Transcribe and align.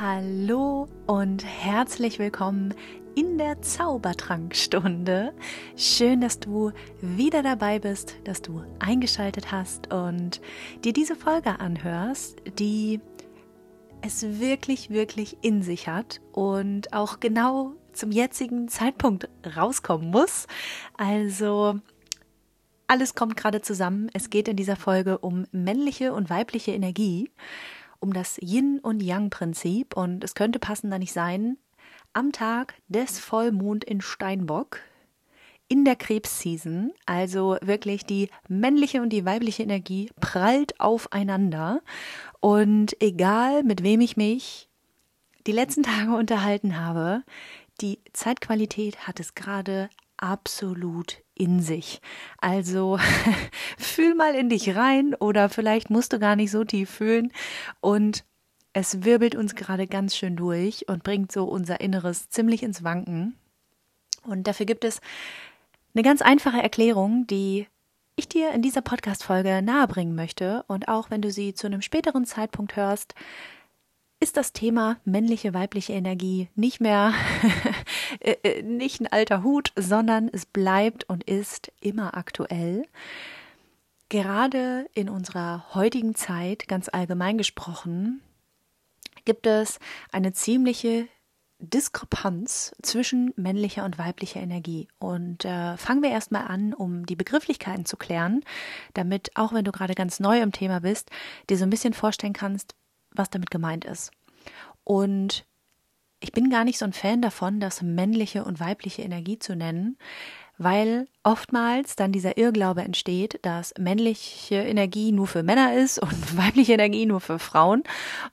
Hallo 0.00 0.86
und 1.08 1.44
herzlich 1.44 2.20
willkommen 2.20 2.72
in 3.16 3.36
der 3.36 3.62
Zaubertrankstunde. 3.62 5.34
Schön, 5.76 6.20
dass 6.20 6.38
du 6.38 6.70
wieder 7.00 7.42
dabei 7.42 7.80
bist, 7.80 8.14
dass 8.22 8.40
du 8.40 8.62
eingeschaltet 8.78 9.50
hast 9.50 9.92
und 9.92 10.40
dir 10.84 10.92
diese 10.92 11.16
Folge 11.16 11.58
anhörst, 11.58 12.36
die 12.60 13.00
es 14.00 14.22
wirklich, 14.38 14.90
wirklich 14.90 15.36
in 15.40 15.62
sich 15.62 15.88
hat 15.88 16.20
und 16.30 16.92
auch 16.92 17.18
genau 17.18 17.72
zum 17.92 18.12
jetzigen 18.12 18.68
Zeitpunkt 18.68 19.28
rauskommen 19.56 20.12
muss. 20.12 20.46
Also 20.96 21.80
alles 22.86 23.16
kommt 23.16 23.36
gerade 23.36 23.62
zusammen. 23.62 24.10
Es 24.14 24.30
geht 24.30 24.46
in 24.46 24.54
dieser 24.54 24.76
Folge 24.76 25.18
um 25.18 25.46
männliche 25.50 26.12
und 26.12 26.30
weibliche 26.30 26.70
Energie 26.70 27.32
um 28.00 28.12
das 28.12 28.38
Yin- 28.38 28.80
und 28.80 29.02
Yang-Prinzip. 29.02 29.96
Und 29.96 30.24
es 30.24 30.34
könnte 30.34 30.58
passender 30.58 30.98
nicht 30.98 31.12
sein, 31.12 31.58
am 32.12 32.32
Tag 32.32 32.74
des 32.88 33.18
Vollmond 33.18 33.84
in 33.84 34.00
Steinbock 34.00 34.80
in 35.68 35.84
der 35.84 35.96
Krebsseason, 35.96 36.92
also 37.04 37.58
wirklich 37.60 38.06
die 38.06 38.30
männliche 38.48 39.02
und 39.02 39.10
die 39.10 39.26
weibliche 39.26 39.62
Energie 39.62 40.10
prallt 40.18 40.80
aufeinander. 40.80 41.82
Und 42.40 43.00
egal 43.02 43.62
mit 43.62 43.82
wem 43.82 44.00
ich 44.00 44.16
mich 44.16 44.68
die 45.46 45.52
letzten 45.52 45.82
Tage 45.82 46.12
unterhalten 46.16 46.78
habe, 46.78 47.22
die 47.80 48.00
Zeitqualität 48.12 49.06
hat 49.06 49.20
es 49.20 49.34
gerade 49.34 49.90
absolut 50.18 51.22
in 51.34 51.60
sich. 51.60 52.00
Also 52.38 52.98
fühl 53.78 54.14
mal 54.14 54.34
in 54.34 54.48
dich 54.48 54.76
rein 54.76 55.14
oder 55.14 55.48
vielleicht 55.48 55.90
musst 55.90 56.12
du 56.12 56.18
gar 56.18 56.36
nicht 56.36 56.50
so 56.50 56.64
tief 56.64 56.90
fühlen 56.90 57.32
und 57.80 58.24
es 58.72 59.04
wirbelt 59.04 59.34
uns 59.34 59.54
gerade 59.54 59.86
ganz 59.86 60.14
schön 60.14 60.36
durch 60.36 60.88
und 60.88 61.02
bringt 61.02 61.32
so 61.32 61.44
unser 61.44 61.80
Inneres 61.80 62.28
ziemlich 62.28 62.62
ins 62.62 62.84
Wanken. 62.84 63.36
Und 64.22 64.46
dafür 64.46 64.66
gibt 64.66 64.84
es 64.84 65.00
eine 65.94 66.02
ganz 66.02 66.22
einfache 66.22 66.62
Erklärung, 66.62 67.26
die 67.26 67.66
ich 68.14 68.28
dir 68.28 68.52
in 68.52 68.62
dieser 68.62 68.82
Podcast-Folge 68.82 69.62
nahebringen 69.62 70.14
möchte. 70.14 70.64
Und 70.68 70.88
auch 70.88 71.10
wenn 71.10 71.22
du 71.22 71.30
sie 71.30 71.54
zu 71.54 71.66
einem 71.66 71.82
späteren 71.82 72.24
Zeitpunkt 72.24 72.76
hörst, 72.76 73.14
ist 74.20 74.36
das 74.36 74.52
Thema 74.52 74.98
männliche, 75.04 75.54
weibliche 75.54 75.92
Energie 75.92 76.48
nicht 76.56 76.80
mehr 76.80 77.14
äh, 78.20 78.36
äh, 78.42 78.62
nicht 78.62 79.00
ein 79.00 79.06
alter 79.06 79.42
Hut, 79.42 79.72
sondern 79.76 80.28
es 80.32 80.46
bleibt 80.46 81.08
und 81.08 81.24
ist 81.24 81.72
immer 81.80 82.16
aktuell. 82.16 82.84
Gerade 84.08 84.88
in 84.94 85.08
unserer 85.08 85.74
heutigen 85.74 86.14
Zeit, 86.14 86.66
ganz 86.68 86.88
allgemein 86.88 87.36
gesprochen, 87.36 88.22
gibt 89.24 89.46
es 89.46 89.78
eine 90.10 90.32
ziemliche 90.32 91.08
Diskrepanz 91.60 92.74
zwischen 92.82 93.32
männlicher 93.36 93.84
und 93.84 93.98
weiblicher 93.98 94.40
Energie. 94.40 94.88
Und 94.98 95.44
äh, 95.44 95.76
fangen 95.76 96.02
wir 96.02 96.10
erstmal 96.10 96.46
an, 96.46 96.72
um 96.72 97.04
die 97.04 97.16
Begrifflichkeiten 97.16 97.84
zu 97.84 97.96
klären, 97.96 98.42
damit, 98.94 99.30
auch 99.34 99.52
wenn 99.52 99.64
du 99.64 99.72
gerade 99.72 99.94
ganz 99.94 100.20
neu 100.20 100.40
im 100.40 100.52
Thema 100.52 100.80
bist, 100.80 101.10
dir 101.50 101.58
so 101.58 101.64
ein 101.64 101.70
bisschen 101.70 101.94
vorstellen 101.94 102.32
kannst, 102.32 102.74
was 103.10 103.28
damit 103.28 103.50
gemeint 103.50 103.84
ist. 103.84 104.12
Und 104.84 105.44
ich 106.20 106.32
bin 106.32 106.50
gar 106.50 106.64
nicht 106.64 106.78
so 106.78 106.84
ein 106.84 106.92
Fan 106.92 107.22
davon, 107.22 107.60
das 107.60 107.82
männliche 107.82 108.44
und 108.44 108.60
weibliche 108.60 109.02
Energie 109.02 109.38
zu 109.38 109.54
nennen, 109.54 109.96
weil 110.56 111.06
oftmals 111.22 111.94
dann 111.94 112.10
dieser 112.10 112.36
Irrglaube 112.36 112.82
entsteht, 112.82 113.38
dass 113.42 113.72
männliche 113.78 114.56
Energie 114.56 115.12
nur 115.12 115.28
für 115.28 115.42
Männer 115.42 115.74
ist 115.76 116.00
und 116.00 116.36
weibliche 116.36 116.72
Energie 116.72 117.06
nur 117.06 117.20
für 117.20 117.38
Frauen. 117.38 117.84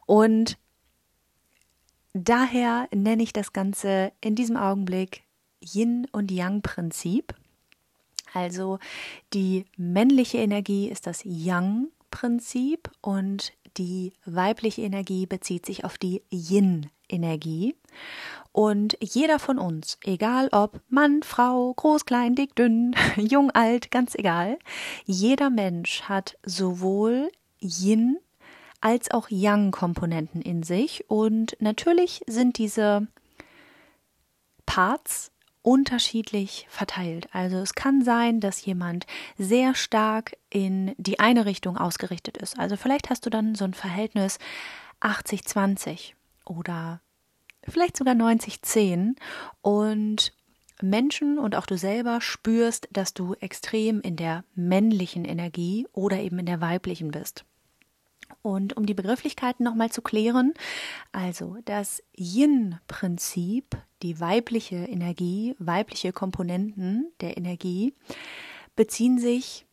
Und 0.05 0.57
daher 2.13 2.87
nenne 2.93 3.21
ich 3.21 3.33
das 3.33 3.53
Ganze 3.53 4.11
in 4.21 4.35
diesem 4.35 4.57
Augenblick 4.57 5.23
Yin 5.61 6.07
und 6.11 6.31
Yang 6.31 6.61
Prinzip. 6.63 7.35
Also 8.33 8.79
die 9.33 9.65
männliche 9.77 10.39
Energie 10.39 10.89
ist 10.89 11.07
das 11.07 11.21
Yang 11.23 11.89
Prinzip 12.09 12.89
und 13.01 13.53
die 13.77 14.13
weibliche 14.25 14.81
Energie 14.81 15.25
bezieht 15.25 15.65
sich 15.65 15.83
auf 15.83 15.97
die 15.97 16.23
Yin-Energie. 17.09 17.75
Und 18.51 18.97
jeder 19.01 19.39
von 19.39 19.59
uns, 19.59 19.97
egal 20.05 20.47
ob 20.51 20.79
Mann, 20.87 21.23
Frau, 21.23 21.73
groß, 21.73 22.05
klein, 22.05 22.35
dick, 22.35 22.55
dünn, 22.55 22.95
jung, 23.17 23.51
alt, 23.51 23.91
ganz 23.91 24.15
egal, 24.15 24.57
jeder 25.05 25.49
Mensch 25.49 26.03
hat 26.03 26.37
sowohl 26.45 27.31
Yin 27.59 28.17
als 28.79 29.11
auch 29.11 29.29
Yang-Komponenten 29.29 30.41
in 30.41 30.63
sich. 30.63 31.09
Und 31.09 31.57
natürlich 31.59 32.21
sind 32.27 32.57
diese 32.57 33.07
Parts 34.65 35.31
unterschiedlich 35.63 36.67
verteilt. 36.69 37.27
Also 37.33 37.57
es 37.57 37.73
kann 37.73 38.03
sein, 38.03 38.39
dass 38.39 38.63
jemand 38.63 39.07
sehr 39.37 39.73
stark 39.73 40.37
in 40.51 40.93
die 40.97 41.19
eine 41.19 41.45
Richtung 41.45 41.75
ausgerichtet 41.75 42.37
ist. 42.37 42.59
Also 42.59 42.77
vielleicht 42.77 43.09
hast 43.09 43.25
du 43.25 43.31
dann 43.31 43.55
so 43.55 43.65
ein 43.65 43.73
Verhältnis 43.73 44.37
80-20 45.01 46.13
oder 46.45 47.01
vielleicht 47.67 47.97
sogar 47.97 48.13
90-10 48.13 49.15
und 49.61 50.33
Menschen 50.81 51.39
und 51.39 51.55
auch 51.55 51.65
du 51.65 51.77
selber 51.77 52.21
spürst, 52.21 52.87
dass 52.91 53.13
du 53.13 53.33
extrem 53.35 54.01
in 54.01 54.15
der 54.15 54.43
männlichen 54.55 55.25
Energie 55.25 55.87
oder 55.93 56.19
eben 56.19 56.39
in 56.39 56.45
der 56.45 56.61
weiblichen 56.61 57.11
bist. 57.11 57.45
Und 58.41 58.75
um 58.75 58.85
die 58.85 58.93
Begrifflichkeiten 58.93 59.63
nochmal 59.63 59.91
zu 59.91 60.01
klären, 60.01 60.53
also 61.11 61.57
das 61.65 62.03
Yin-Prinzip, 62.17 63.77
die 64.01 64.19
weibliche 64.19 64.75
Energie, 64.75 65.55
weibliche 65.59 66.11
Komponenten 66.11 67.11
der 67.21 67.37
Energie, 67.37 67.93
beziehen 68.75 69.19
sich 69.19 69.65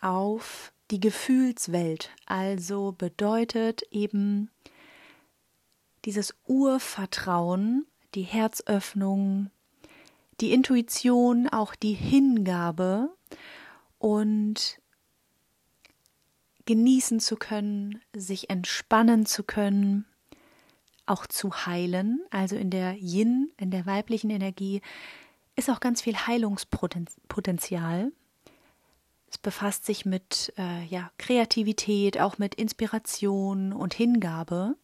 auf 0.00 0.72
die 0.90 1.00
Gefühlswelt, 1.00 2.10
also 2.26 2.92
bedeutet 2.92 3.82
eben 3.90 4.50
dieses 6.04 6.34
Urvertrauen, 6.46 7.86
die 8.14 8.22
Herzöffnung, 8.22 9.50
die 10.40 10.52
Intuition, 10.52 11.48
auch 11.48 11.74
die 11.74 11.94
Hingabe 11.94 13.10
und 13.98 14.80
genießen 16.66 17.20
zu 17.20 17.36
können, 17.36 18.00
sich 18.14 18.50
entspannen 18.50 19.26
zu 19.26 19.44
können, 19.44 20.04
auch 21.06 21.26
zu 21.26 21.66
heilen. 21.66 22.20
Also 22.30 22.56
in 22.56 22.70
der 22.70 22.94
Yin, 22.94 23.50
in 23.56 23.70
der 23.70 23.86
weiblichen 23.86 24.30
Energie, 24.30 24.80
ist 25.56 25.70
auch 25.70 25.80
ganz 25.80 26.02
viel 26.02 26.16
Heilungspotenzial. 26.16 28.12
Es 29.28 29.38
befasst 29.38 29.86
sich 29.86 30.04
mit 30.04 30.52
äh, 30.58 30.84
ja, 30.86 31.10
Kreativität, 31.18 32.20
auch 32.20 32.38
mit 32.38 32.54
Inspiration 32.54 33.72
und 33.72 33.94
Hingabe. 33.94 34.76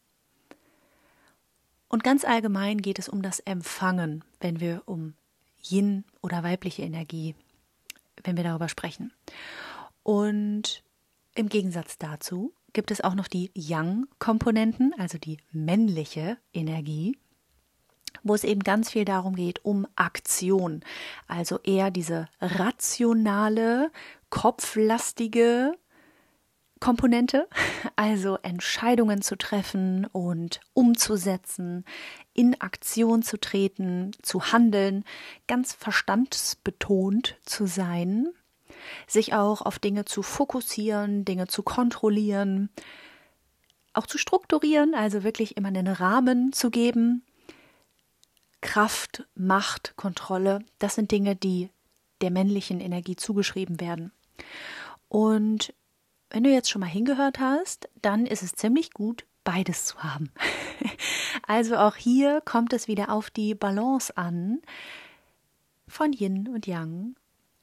Und 1.89 2.05
ganz 2.05 2.25
allgemein 2.25 2.83
geht 2.83 2.99
es 2.99 3.09
um 3.09 3.23
das 3.23 3.41
Empfangen, 3.41 4.23
wenn 4.41 4.61
wir 4.61 4.83
um 4.87 5.15
Yin 5.63 6.05
oder 6.21 6.43
weibliche 6.43 6.83
Energie, 6.83 7.35
wenn 8.25 8.37
wir 8.37 8.45
darüber 8.45 8.69
sprechen. 8.69 9.13
Und 10.03 10.83
im 11.35 11.49
Gegensatz 11.49 11.99
dazu 11.99 12.53
gibt 12.73 12.91
es 12.91 13.01
auch 13.01 13.15
noch 13.15 13.29
die 13.29 13.51
Yang-Komponenten, 13.55 14.95
also 14.99 15.19
die 15.19 15.39
männliche 15.53 16.37
Energie, 16.53 17.17
wo 18.23 18.35
es 18.35 18.45
eben 18.45 18.63
ganz 18.63 18.91
viel 18.91 19.05
darum 19.05 19.35
geht, 19.35 19.65
um 19.65 19.87
Aktion. 19.97 20.83
Also 21.27 21.59
eher 21.61 21.91
diese 21.91 22.29
rationale, 22.41 23.91
kopflastige 24.31 25.73
Komponente, 26.81 27.49
also 27.97 28.39
Entscheidungen 28.43 29.23
zu 29.23 29.37
treffen 29.37 30.07
und 30.07 30.61
umzusetzen, 30.75 31.85
in 32.35 32.61
Aktion 32.61 33.23
zu 33.23 33.39
treten, 33.39 34.13
zu 34.23 34.53
handeln, 34.53 35.05
ganz 35.47 35.73
verstandsbetont 35.75 37.37
zu 37.45 37.67
sein 37.67 38.29
sich 39.07 39.35
auch 39.35 39.63
auf 39.63 39.79
Dinge 39.79 40.05
zu 40.05 40.23
fokussieren, 40.23 41.25
Dinge 41.25 41.47
zu 41.47 41.63
kontrollieren, 41.63 42.71
auch 43.93 44.07
zu 44.07 44.19
strukturieren, 44.19 44.95
also 44.95 45.23
wirklich 45.25 45.57
immer 45.57 45.69
einen 45.69 45.89
Rahmen 45.89 46.53
zu 46.53 46.71
geben. 46.71 47.25
Kraft, 48.61 49.27
Macht, 49.35 49.95
Kontrolle, 49.97 50.61
das 50.79 50.97
sind 50.97 51.11
Dinge, 51.11 51.37
die 51.37 51.71
der 52.21 52.31
männlichen 52.31 52.81
Energie 52.81 53.17
zugeschrieben 53.17 53.81
werden. 53.81 54.13
Und 55.09 55.73
wenn 56.31 56.45
du 56.45 56.51
jetzt 56.51 56.71
schon 56.71 56.81
mal 56.81 56.87
hingehört 56.87 57.39
hast, 57.39 57.89
dann 58.03 58.27
ist 58.27 58.43
es 58.43 58.53
ziemlich 58.53 58.93
gut, 58.93 59.25
beides 59.45 59.87
zu 59.87 60.03
haben. 60.03 60.31
also 61.47 61.77
auch 61.77 61.97
hier 61.97 62.43
kommt 62.43 62.73
es 62.73 62.89
wieder 62.89 63.11
auf 63.11 63.31
die 63.31 63.55
Balance 63.55 64.17
an 64.17 64.61
von 65.87 66.13
Yin 66.13 66.49
und 66.49 66.67
Yang 66.67 67.17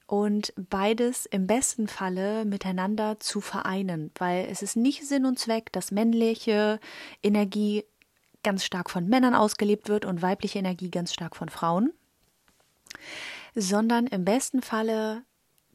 und 0.08 0.54
beides 0.56 1.26
im 1.26 1.48
besten 1.48 1.88
Falle 1.88 2.46
miteinander 2.46 3.20
zu 3.20 3.42
vereinen, 3.42 4.12
weil 4.16 4.48
es 4.50 4.62
ist 4.62 4.76
nicht 4.76 5.06
Sinn 5.06 5.26
und 5.26 5.40
Zweck, 5.40 5.72
dass 5.72 5.92
männliche 5.92 6.80
Energie 7.24 7.86
ganz 8.44 8.64
stark 8.64 8.90
von 8.90 9.08
Männern 9.08 9.34
ausgelebt 9.34 9.90
wird 9.90 10.06
und 10.06 10.22
weibliche 10.22 10.60
Energie 10.60 10.92
ganz 10.92 11.14
stark 11.14 11.36
von 11.36 11.50
Frauen, 11.50 11.92
sondern 13.56 14.06
im 14.08 14.26
besten 14.26 14.62
Falle 14.62 15.24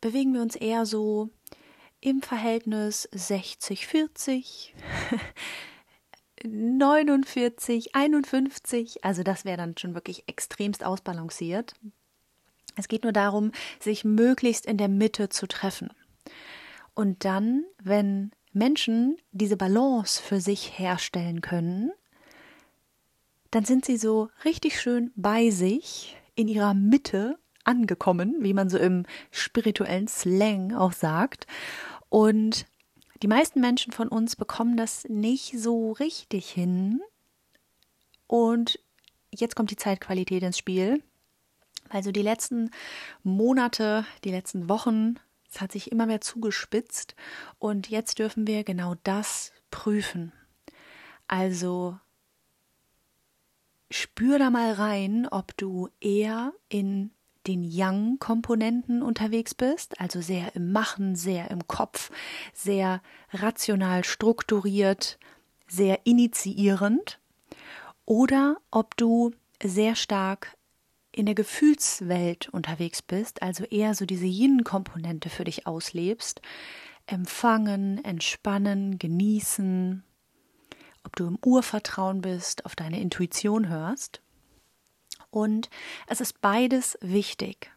bewegen 0.01 0.35
wir 0.35 0.43
uns 0.43 0.57
eher 0.57 0.87
so 0.87 1.31
im 2.01 2.23
Verhältnis 2.23 3.09
60-40, 3.13 4.71
49, 6.45 7.95
51. 7.95 9.05
Also 9.05 9.23
das 9.23 9.45
wäre 9.45 9.59
dann 9.59 9.77
schon 9.77 9.95
wirklich 9.95 10.25
extremst 10.27 10.85
ausbalanciert. 10.85 11.75
Es 12.77 12.89
geht 12.89 13.03
nur 13.03 13.13
darum, 13.13 13.53
sich 13.79 14.05
möglichst 14.05 14.67
in 14.67 14.79
der 14.79 14.89
Mitte 14.89 15.29
zu 15.29 15.47
treffen. 15.47 15.91
Und 16.95 17.25
dann, 17.25 17.65
wenn 17.83 18.31
Menschen 18.53 19.19
diese 19.33 19.57
Balance 19.57 20.23
für 20.23 20.41
sich 20.41 20.79
herstellen 20.79 21.41
können, 21.41 21.93
dann 23.51 23.65
sind 23.65 23.85
sie 23.85 23.97
so 23.97 24.29
richtig 24.45 24.81
schön 24.81 25.11
bei 25.17 25.51
sich 25.51 26.17
in 26.35 26.49
ihrer 26.49 26.75
Mitte 26.75 27.39
angekommen, 27.65 28.37
wie 28.41 28.55
man 28.55 28.69
so 28.69 28.79
im 28.79 29.05
spirituellen 29.31 30.09
Slang 30.09 30.75
auch 30.75 30.93
sagt. 30.93 31.47
Und 32.09 32.67
die 33.23 33.29
meisten 33.29 33.61
Menschen 33.61 33.93
von 33.93 34.09
uns 34.09 34.37
bekommen 34.37 34.77
das 34.77 35.05
nicht 35.09 35.59
so 35.59 35.93
richtig 35.93 36.51
hin. 36.51 37.01
Und 38.27 38.81
jetzt 39.31 39.57
kommt 39.57 39.71
die 39.71 39.77
Zeitqualität 39.77 40.43
ins 40.43 40.59
Spiel. 40.59 41.03
Also 41.89 42.13
die 42.13 42.23
letzten 42.23 42.71
Monate, 43.23 44.07
die 44.25 44.31
letzten 44.31 44.69
Wochen, 44.69 45.17
es 45.53 45.61
hat 45.61 45.73
sich 45.73 45.91
immer 45.91 46.07
mehr 46.07 46.21
zugespitzt 46.21 47.17
und 47.59 47.91
jetzt 47.91 48.21
dürfen 48.21 48.47
wir 48.47 48.63
genau 48.63 48.95
das 49.03 49.53
prüfen. 49.71 50.33
Also 51.27 51.99
spür 53.91 54.39
da 54.39 54.51
mal 54.51 54.73
rein, 54.73 55.27
ob 55.29 55.57
du 55.57 55.89
eher 56.01 56.53
in 56.69 57.11
den 57.47 57.65
Yang-Komponenten 57.65 59.03
unterwegs 59.03 59.55
bist, 59.55 60.01
also 60.01 60.21
sehr 60.21 60.55
im 60.55 60.73
Machen, 60.73 61.17
sehr 61.17 61.51
im 61.51 61.67
Kopf, 61.67 62.11
sehr 62.53 63.01
rational 63.33 64.05
strukturiert, 64.05 65.19
sehr 65.67 66.01
initiierend, 66.05 67.19
oder 68.05 68.57
ob 68.71 68.97
du 68.97 69.33
sehr 69.63 69.95
stark 69.95 70.57
in 71.13 71.27
der 71.27 71.35
Gefühlswelt 71.35 72.49
unterwegs 72.49 73.03
bist, 73.03 73.43
also 73.43 73.65
eher 73.65 73.95
so 73.95 74.07
diese 74.07 74.27
Yin-Komponente 74.27 75.29
für 75.29 75.45
dich 75.45 75.67
auslebst, 75.67 76.41
empfangen, 77.07 78.05
entspannen, 78.05 78.99
genießen, 78.99 80.05
ob 81.05 81.17
du 81.17 81.27
im 81.27 81.39
Urvertrauen 81.45 82.21
bist, 82.21 82.65
auf 82.67 82.77
deine 82.77 83.01
Intuition 83.01 83.69
hörst. 83.69 84.21
Und 85.31 85.71
es 86.07 86.21
ist 86.21 86.41
beides 86.41 86.99
wichtig. 87.01 87.71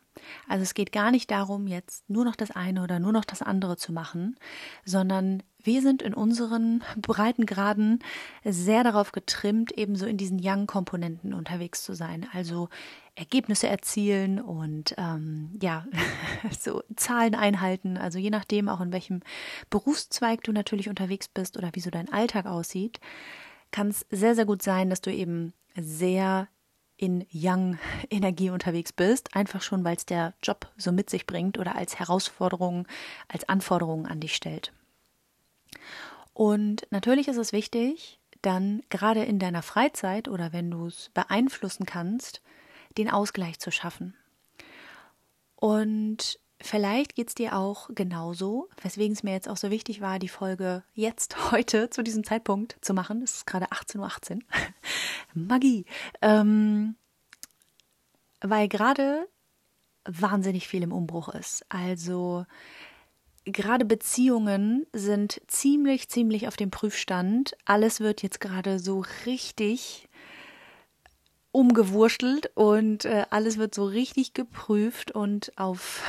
Also 0.48 0.64
es 0.64 0.74
geht 0.74 0.92
gar 0.92 1.12
nicht 1.12 1.32
darum, 1.32 1.68
jetzt 1.68 2.10
nur 2.10 2.26
noch 2.26 2.36
das 2.36 2.52
eine 2.52 2.84
oder 2.84 3.00
nur 3.00 3.12
noch 3.12 3.26
das 3.26 3.42
andere 3.42 3.78
zu 3.78 3.92
machen, 3.92 4.38
sondern 4.86 5.44
wir 5.64 5.82
sind 5.82 6.02
in 6.02 6.14
unseren 6.14 6.84
Breitengraden 6.98 8.00
sehr 8.44 8.84
darauf 8.84 9.12
getrimmt, 9.12 9.72
ebenso 9.78 10.06
in 10.06 10.18
diesen 10.18 10.40
Young-Komponenten 10.42 11.34
unterwegs 11.34 11.84
zu 11.84 11.94
sein. 11.94 12.28
Also 12.34 12.70
Ergebnisse 13.16 13.68
erzielen 13.68 14.42
und 14.42 14.96
ähm, 14.98 15.58
ja, 15.62 15.86
so 16.60 16.84
Zahlen 16.96 17.36
einhalten. 17.36 17.98
Also 17.98 18.20
je 18.20 18.30
nachdem 18.30 18.70
auch 18.70 18.82
in 18.82 18.92
welchem 18.92 19.22
Berufszweig 19.70 20.44
du 20.44 20.52
natürlich 20.52 20.90
unterwegs 20.90 21.28
bist 21.28 21.58
oder 21.58 21.70
wie 21.74 21.80
so 21.82 21.90
dein 21.90 22.12
Alltag 22.12 22.46
aussieht, 22.46 23.00
kann 23.72 23.88
es 23.88 24.06
sehr, 24.12 24.36
sehr 24.36 24.46
gut 24.46 24.62
sein, 24.62 24.90
dass 24.90 25.02
du 25.02 25.12
eben 25.12 25.54
sehr 25.76 26.48
in 26.98 27.26
Young-Energie 27.34 28.50
unterwegs 28.50 28.94
bist, 28.94 29.36
einfach 29.36 29.62
schon, 29.62 29.84
weil 29.84 29.96
es 29.96 30.06
der 30.06 30.34
Job 30.42 30.72
so 30.78 30.92
mit 30.92 31.10
sich 31.10 31.26
bringt 31.26 31.58
oder 31.58 31.76
als 31.76 32.00
Herausforderung, 32.00 32.88
als 33.28 33.48
Anforderung 33.50 34.06
an 34.06 34.20
dich 34.20 34.36
stellt. 34.36 34.72
Und 36.34 36.88
natürlich 36.92 37.28
ist 37.28 37.38
es 37.38 37.52
wichtig, 37.52 38.20
dann 38.42 38.84
gerade 38.90 39.24
in 39.24 39.40
deiner 39.40 39.62
Freizeit 39.62 40.28
oder 40.28 40.54
wenn 40.54 40.70
du 40.70 40.88
es 40.88 41.10
beeinflussen 41.14 41.86
kannst, 41.86 42.42
den 42.98 43.10
Ausgleich 43.10 43.60
zu 43.60 43.72
schaffen. 43.72 44.16
Und 45.56 46.40
vielleicht 46.64 47.16
geht 47.16 47.28
es 47.28 47.36
dir 47.36 47.56
auch 47.56 47.90
genauso, 47.94 48.70
weswegen 48.82 49.14
es 49.14 49.24
mir 49.24 49.34
jetzt 49.34 49.50
auch 49.50 49.58
so 49.58 49.70
wichtig 49.70 50.02
war, 50.02 50.18
die 50.18 50.30
Folge 50.30 50.84
jetzt, 50.94 51.36
heute, 51.52 51.90
zu 51.90 52.04
diesem 52.04 52.24
Zeitpunkt 52.24 52.78
zu 52.82 52.94
machen. 52.94 53.22
Es 53.22 53.36
ist 53.36 53.48
gerade 53.48 53.68
18.18 53.68 54.00
Uhr. 54.00 54.06
18. 54.06 54.44
Magie. 55.34 55.86
Ähm, 56.22 56.96
weil 58.42 58.68
gerade 58.68 59.28
wahnsinnig 60.06 60.68
viel 60.68 60.84
im 60.84 60.92
Umbruch 60.92 61.30
ist. 61.30 61.66
Also 61.70 62.46
gerade 63.46 63.86
Beziehungen 63.86 64.86
sind 64.94 65.42
ziemlich, 65.48 66.10
ziemlich 66.10 66.48
auf 66.48 66.56
dem 66.56 66.72
Prüfstand. 66.72 67.56
Alles 67.66 68.00
wird 68.00 68.24
jetzt 68.24 68.40
gerade 68.40 68.80
so 68.80 69.04
richtig 69.26 70.10
umgewurschtelt 71.54 72.52
und 72.56 73.06
äh, 73.06 73.26
alles 73.30 73.58
wird 73.58 73.76
so 73.76 73.86
richtig 73.86 74.34
geprüft 74.34 75.12
und 75.12 75.56
auf 75.56 76.04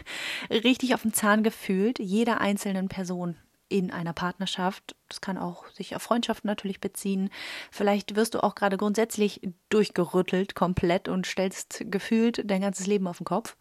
richtig 0.50 0.92
auf 0.92 1.02
den 1.02 1.14
Zahn 1.14 1.42
gefühlt, 1.42 2.00
jeder 2.00 2.40
einzelnen 2.40 2.88
Person 2.88 3.36
in 3.68 3.92
einer 3.92 4.12
Partnerschaft. 4.12 4.96
Das 5.08 5.20
kann 5.20 5.38
auch 5.38 5.68
sich 5.68 5.94
auf 5.94 6.02
Freundschaften 6.02 6.48
natürlich 6.48 6.80
beziehen. 6.80 7.30
Vielleicht 7.70 8.16
wirst 8.16 8.34
du 8.34 8.42
auch 8.42 8.56
gerade 8.56 8.76
grundsätzlich 8.76 9.40
durchgerüttelt 9.68 10.56
komplett 10.56 11.08
und 11.08 11.26
stellst 11.26 11.84
gefühlt 11.86 12.42
dein 12.44 12.62
ganzes 12.62 12.88
Leben 12.88 13.06
auf 13.06 13.18
den 13.18 13.24
Kopf. 13.24 13.56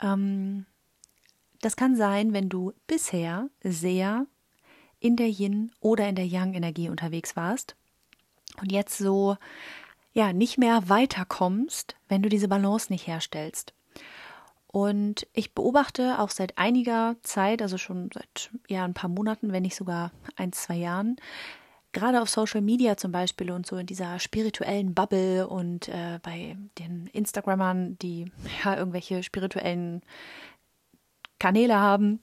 Ähm, 0.00 0.64
das 1.60 1.74
kann 1.74 1.96
sein, 1.96 2.32
wenn 2.32 2.48
du 2.48 2.72
bisher 2.86 3.48
sehr 3.64 4.26
in 5.00 5.16
der 5.16 5.28
Yin 5.28 5.72
oder 5.80 6.08
in 6.08 6.14
der 6.14 6.26
Yang 6.26 6.54
Energie 6.54 6.88
unterwegs 6.88 7.34
warst 7.34 7.74
und 8.60 8.70
jetzt 8.70 8.98
so 8.98 9.36
ja 10.18 10.32
nicht 10.32 10.58
mehr 10.58 10.88
weiterkommst, 10.88 11.96
wenn 12.08 12.22
du 12.22 12.28
diese 12.28 12.48
Balance 12.48 12.92
nicht 12.92 13.06
herstellst. 13.06 13.72
Und 14.66 15.26
ich 15.32 15.54
beobachte 15.54 16.18
auch 16.18 16.28
seit 16.28 16.58
einiger 16.58 17.16
Zeit, 17.22 17.62
also 17.62 17.78
schon 17.78 18.10
seit 18.12 18.50
ja 18.68 18.84
ein 18.84 18.94
paar 18.94 19.08
Monaten, 19.08 19.52
wenn 19.52 19.62
nicht 19.62 19.76
sogar 19.76 20.12
ein, 20.36 20.52
zwei 20.52 20.74
Jahren, 20.74 21.16
gerade 21.92 22.20
auf 22.20 22.28
Social 22.28 22.60
Media 22.60 22.96
zum 22.96 23.12
Beispiel 23.12 23.50
und 23.50 23.66
so 23.66 23.76
in 23.76 23.86
dieser 23.86 24.18
spirituellen 24.18 24.92
Bubble 24.92 25.48
und 25.48 25.88
äh, 25.88 26.18
bei 26.22 26.56
den 26.78 27.06
Instagrammern, 27.12 27.98
die 27.98 28.30
ja 28.64 28.76
irgendwelche 28.76 29.22
spirituellen 29.22 30.02
Kanäle 31.38 31.76
haben, 31.76 32.20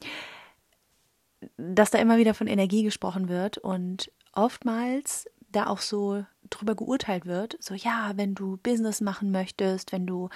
dass 1.57 1.91
da 1.91 1.97
immer 1.97 2.17
wieder 2.17 2.33
von 2.33 2.47
Energie 2.47 2.83
gesprochen 2.83 3.27
wird 3.29 3.57
und 3.57 4.11
oftmals 4.33 5.27
da 5.49 5.67
auch 5.67 5.79
so 5.79 6.25
drüber 6.49 6.75
geurteilt 6.75 7.25
wird, 7.25 7.57
so 7.59 7.73
ja, 7.73 8.13
wenn 8.15 8.35
du 8.35 8.57
Business 8.57 9.01
machen 9.01 9.31
möchtest, 9.31 9.91
wenn 9.91 10.05
du 10.05 10.29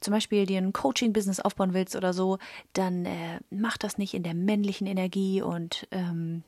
zum 0.00 0.12
Beispiel 0.12 0.46
dir 0.46 0.58
ein 0.58 0.72
Coaching-Business 0.72 1.40
aufbauen 1.40 1.74
willst 1.74 1.96
oder 1.96 2.12
so, 2.12 2.38
dann 2.72 3.06
äh, 3.06 3.40
mach 3.50 3.76
das 3.76 3.98
nicht 3.98 4.14
in 4.14 4.22
der 4.22 4.34
männlichen 4.34 4.86
Energie 4.86 5.42
und 5.42 5.88
ähm, 5.90 6.42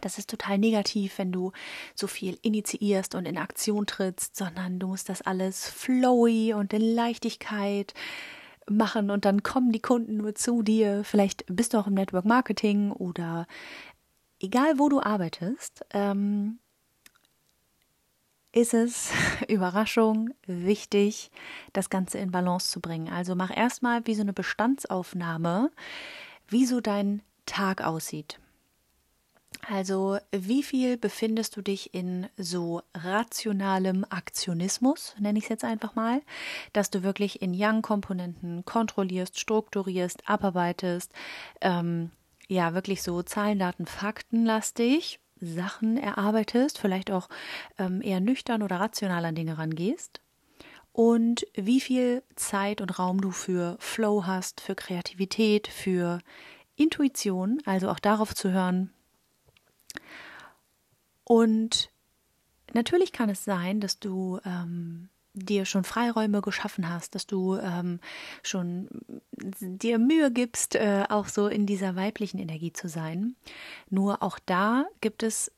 das 0.00 0.18
ist 0.18 0.28
total 0.28 0.58
negativ, 0.58 1.18
wenn 1.18 1.32
du 1.32 1.52
so 1.94 2.06
viel 2.06 2.38
initiierst 2.42 3.14
und 3.14 3.26
in 3.26 3.38
Aktion 3.38 3.86
trittst, 3.86 4.36
sondern 4.36 4.78
du 4.78 4.88
musst 4.88 5.08
das 5.08 5.22
alles 5.22 5.68
flowy 5.68 6.52
und 6.54 6.72
in 6.72 6.82
Leichtigkeit 6.82 7.94
machen 8.68 9.10
und 9.10 9.24
dann 9.24 9.42
kommen 9.42 9.72
die 9.72 9.82
Kunden 9.82 10.16
nur 10.16 10.34
zu 10.34 10.62
dir. 10.62 11.04
Vielleicht 11.04 11.44
bist 11.48 11.74
du 11.74 11.78
auch 11.78 11.86
im 11.86 11.94
Network 11.94 12.24
Marketing 12.24 12.92
oder 12.92 13.46
egal 14.40 14.78
wo 14.78 14.88
du 14.88 15.00
arbeitest, 15.00 15.84
ähm, 15.92 16.58
ist 18.54 18.72
es, 18.72 19.10
Überraschung, 19.48 20.30
wichtig, 20.46 21.30
das 21.72 21.90
Ganze 21.90 22.18
in 22.18 22.30
Balance 22.30 22.70
zu 22.70 22.80
bringen. 22.80 23.08
Also 23.12 23.34
mach 23.34 23.54
erstmal 23.54 24.06
wie 24.06 24.14
so 24.14 24.22
eine 24.22 24.32
Bestandsaufnahme, 24.32 25.70
wie 26.48 26.64
so 26.64 26.80
dein 26.80 27.22
Tag 27.46 27.82
aussieht. 27.82 28.38
Also, 29.68 30.18
wie 30.30 30.62
viel 30.62 30.98
befindest 30.98 31.56
du 31.56 31.62
dich 31.62 31.94
in 31.94 32.26
so 32.36 32.82
rationalem 32.92 34.04
Aktionismus, 34.10 35.14
nenne 35.18 35.38
ich 35.38 35.44
es 35.44 35.48
jetzt 35.48 35.64
einfach 35.64 35.94
mal, 35.94 36.20
dass 36.74 36.90
du 36.90 37.02
wirklich 37.02 37.40
in 37.40 37.54
Young-Komponenten 37.54 38.66
kontrollierst, 38.66 39.40
strukturierst, 39.40 40.28
abarbeitest, 40.28 41.12
ähm, 41.62 42.10
ja, 42.46 42.74
wirklich 42.74 43.02
so 43.02 43.22
Zahlen, 43.22 43.58
Daten, 43.58 43.86
Fakten 43.86 44.44
lastig 44.44 45.18
Sachen 45.46 45.96
erarbeitest, 45.96 46.78
vielleicht 46.78 47.10
auch 47.10 47.28
ähm, 47.78 48.02
eher 48.02 48.20
nüchtern 48.20 48.62
oder 48.62 48.80
rational 48.80 49.24
an 49.24 49.34
Dinge 49.34 49.58
rangehst? 49.58 50.20
Und 50.92 51.46
wie 51.54 51.80
viel 51.80 52.22
Zeit 52.36 52.80
und 52.80 52.98
Raum 52.98 53.20
du 53.20 53.32
für 53.32 53.76
Flow 53.80 54.26
hast, 54.26 54.60
für 54.60 54.74
Kreativität, 54.74 55.66
für 55.66 56.20
Intuition, 56.76 57.60
also 57.64 57.88
auch 57.90 57.98
darauf 57.98 58.34
zu 58.34 58.52
hören, 58.52 58.90
und 61.24 61.90
natürlich 62.74 63.12
kann 63.12 63.30
es 63.30 63.44
sein, 63.44 63.80
dass 63.80 63.98
du 63.98 64.38
ähm, 64.44 65.08
dir 65.34 65.64
schon 65.64 65.84
Freiräume 65.84 66.40
geschaffen 66.40 66.88
hast, 66.88 67.14
dass 67.14 67.26
du 67.26 67.56
ähm, 67.56 68.00
schon 68.42 68.88
dir 69.32 69.98
Mühe 69.98 70.30
gibst, 70.30 70.76
äh, 70.76 71.04
auch 71.08 71.28
so 71.28 71.48
in 71.48 71.66
dieser 71.66 71.96
weiblichen 71.96 72.38
Energie 72.38 72.72
zu 72.72 72.88
sein. 72.88 73.34
Nur 73.90 74.22
auch 74.22 74.38
da 74.46 74.86
gibt 75.00 75.22
es 75.22 75.50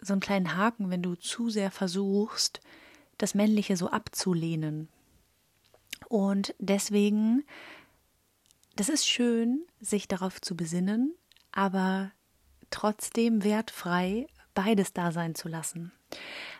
so 0.00 0.12
einen 0.12 0.20
kleinen 0.20 0.56
Haken, 0.56 0.90
wenn 0.90 1.02
du 1.02 1.14
zu 1.14 1.48
sehr 1.50 1.70
versuchst, 1.70 2.60
das 3.18 3.34
Männliche 3.34 3.76
so 3.76 3.88
abzulehnen. 3.90 4.88
Und 6.08 6.54
deswegen, 6.58 7.44
das 8.76 8.88
ist 8.88 9.06
schön, 9.08 9.64
sich 9.80 10.08
darauf 10.08 10.40
zu 10.40 10.56
besinnen, 10.56 11.14
aber 11.52 12.10
trotzdem 12.70 13.44
wertfrei 13.44 14.26
beides 14.54 14.92
da 14.92 15.12
sein 15.12 15.34
zu 15.34 15.48
lassen. 15.48 15.92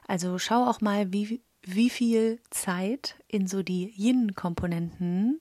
Also 0.06 0.38
schau 0.38 0.66
auch 0.66 0.80
mal, 0.80 1.12
wie 1.12 1.40
wie 1.62 1.90
viel 1.90 2.40
Zeit 2.50 3.17
in 3.29 3.47
so 3.47 3.62
die 3.62 3.93
Yin-Komponenten 3.97 5.40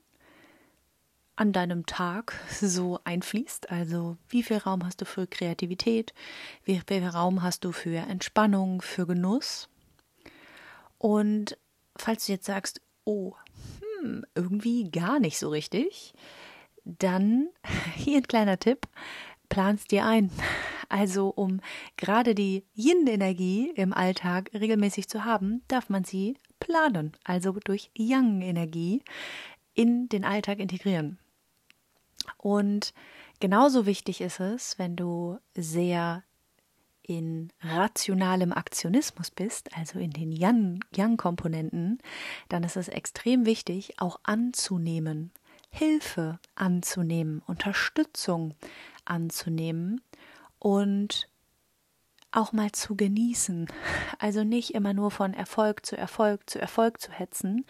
an 1.36 1.54
deinem 1.54 1.86
Tag 1.86 2.34
so 2.62 3.00
einfließt. 3.04 3.72
Also 3.72 4.18
wie 4.28 4.44
viel 4.44 4.58
Raum 4.58 4.86
hast 4.86 5.02
du 5.02 5.06
für 5.06 5.26
Kreativität, 5.26 6.14
wie 6.66 6.82
viel 6.86 7.08
Raum 7.08 7.42
hast 7.42 7.64
du 7.64 7.72
für 7.72 7.96
Entspannung, 7.96 8.82
für 8.82 9.08
Genuss. 9.08 9.70
Und 10.98 11.58
falls 11.96 12.26
du 12.26 12.34
jetzt 12.34 12.46
sagst, 12.46 12.82
oh, 13.06 13.34
hm, 14.02 14.26
irgendwie 14.36 14.92
gar 14.92 15.20
nicht 15.20 15.40
so 15.40 15.50
richtig, 15.50 16.14
dann 16.84 17.48
hier 17.96 18.18
ein 18.18 18.28
kleiner 18.28 18.60
Tipp, 18.60 18.88
planst 19.50 19.92
dir 19.92 20.06
ein. 20.06 20.32
Also 20.88 21.30
um 21.30 21.62
gerade 21.98 22.34
die 22.34 22.64
Yin-Energie 22.76 23.72
im 23.76 23.94
Alltag 23.94 24.50
regelmäßig 24.54 25.08
zu 25.08 25.24
haben, 25.24 25.62
darf 25.68 25.90
man 25.90 26.04
sie 26.04 26.36
planen, 26.60 27.14
also 27.24 27.52
durch 27.64 27.92
Yang-Energie 27.94 29.04
in 29.76 30.10
den 30.10 30.26
Alltag 30.26 30.60
integrieren. 30.60 31.20
Und 32.38 32.94
genauso 33.40 33.86
wichtig 33.86 34.22
ist 34.22 34.40
es, 34.40 34.80
wenn 34.80 34.96
du 34.96 35.38
sehr 35.56 36.24
in 37.04 37.52
rationalem 37.62 38.54
Aktionismus 38.54 39.32
bist, 39.32 39.76
also 39.76 39.98
in 39.98 40.12
den 40.12 40.32
Yang-Komponenten, 40.32 42.00
dann 42.50 42.64
ist 42.64 42.78
es 42.78 42.88
extrem 42.88 43.46
wichtig, 43.46 44.00
auch 44.00 44.20
anzunehmen, 44.24 45.32
Hilfe 45.72 46.40
anzunehmen, 46.56 47.42
Unterstützung 47.48 48.54
anzunehmen 49.10 50.02
und 50.60 51.30
auch 52.32 52.52
mal 52.52 52.72
zu 52.72 52.96
genießen. 52.96 53.68
Also 54.22 54.44
nicht 54.44 54.74
immer 54.76 54.94
nur 54.94 55.12
von 55.12 55.34
Erfolg 55.34 55.86
zu 55.86 55.96
Erfolg 55.96 56.50
zu 56.50 56.60
Erfolg 56.60 57.00
zu 57.00 57.10
hetzen, 57.10 57.66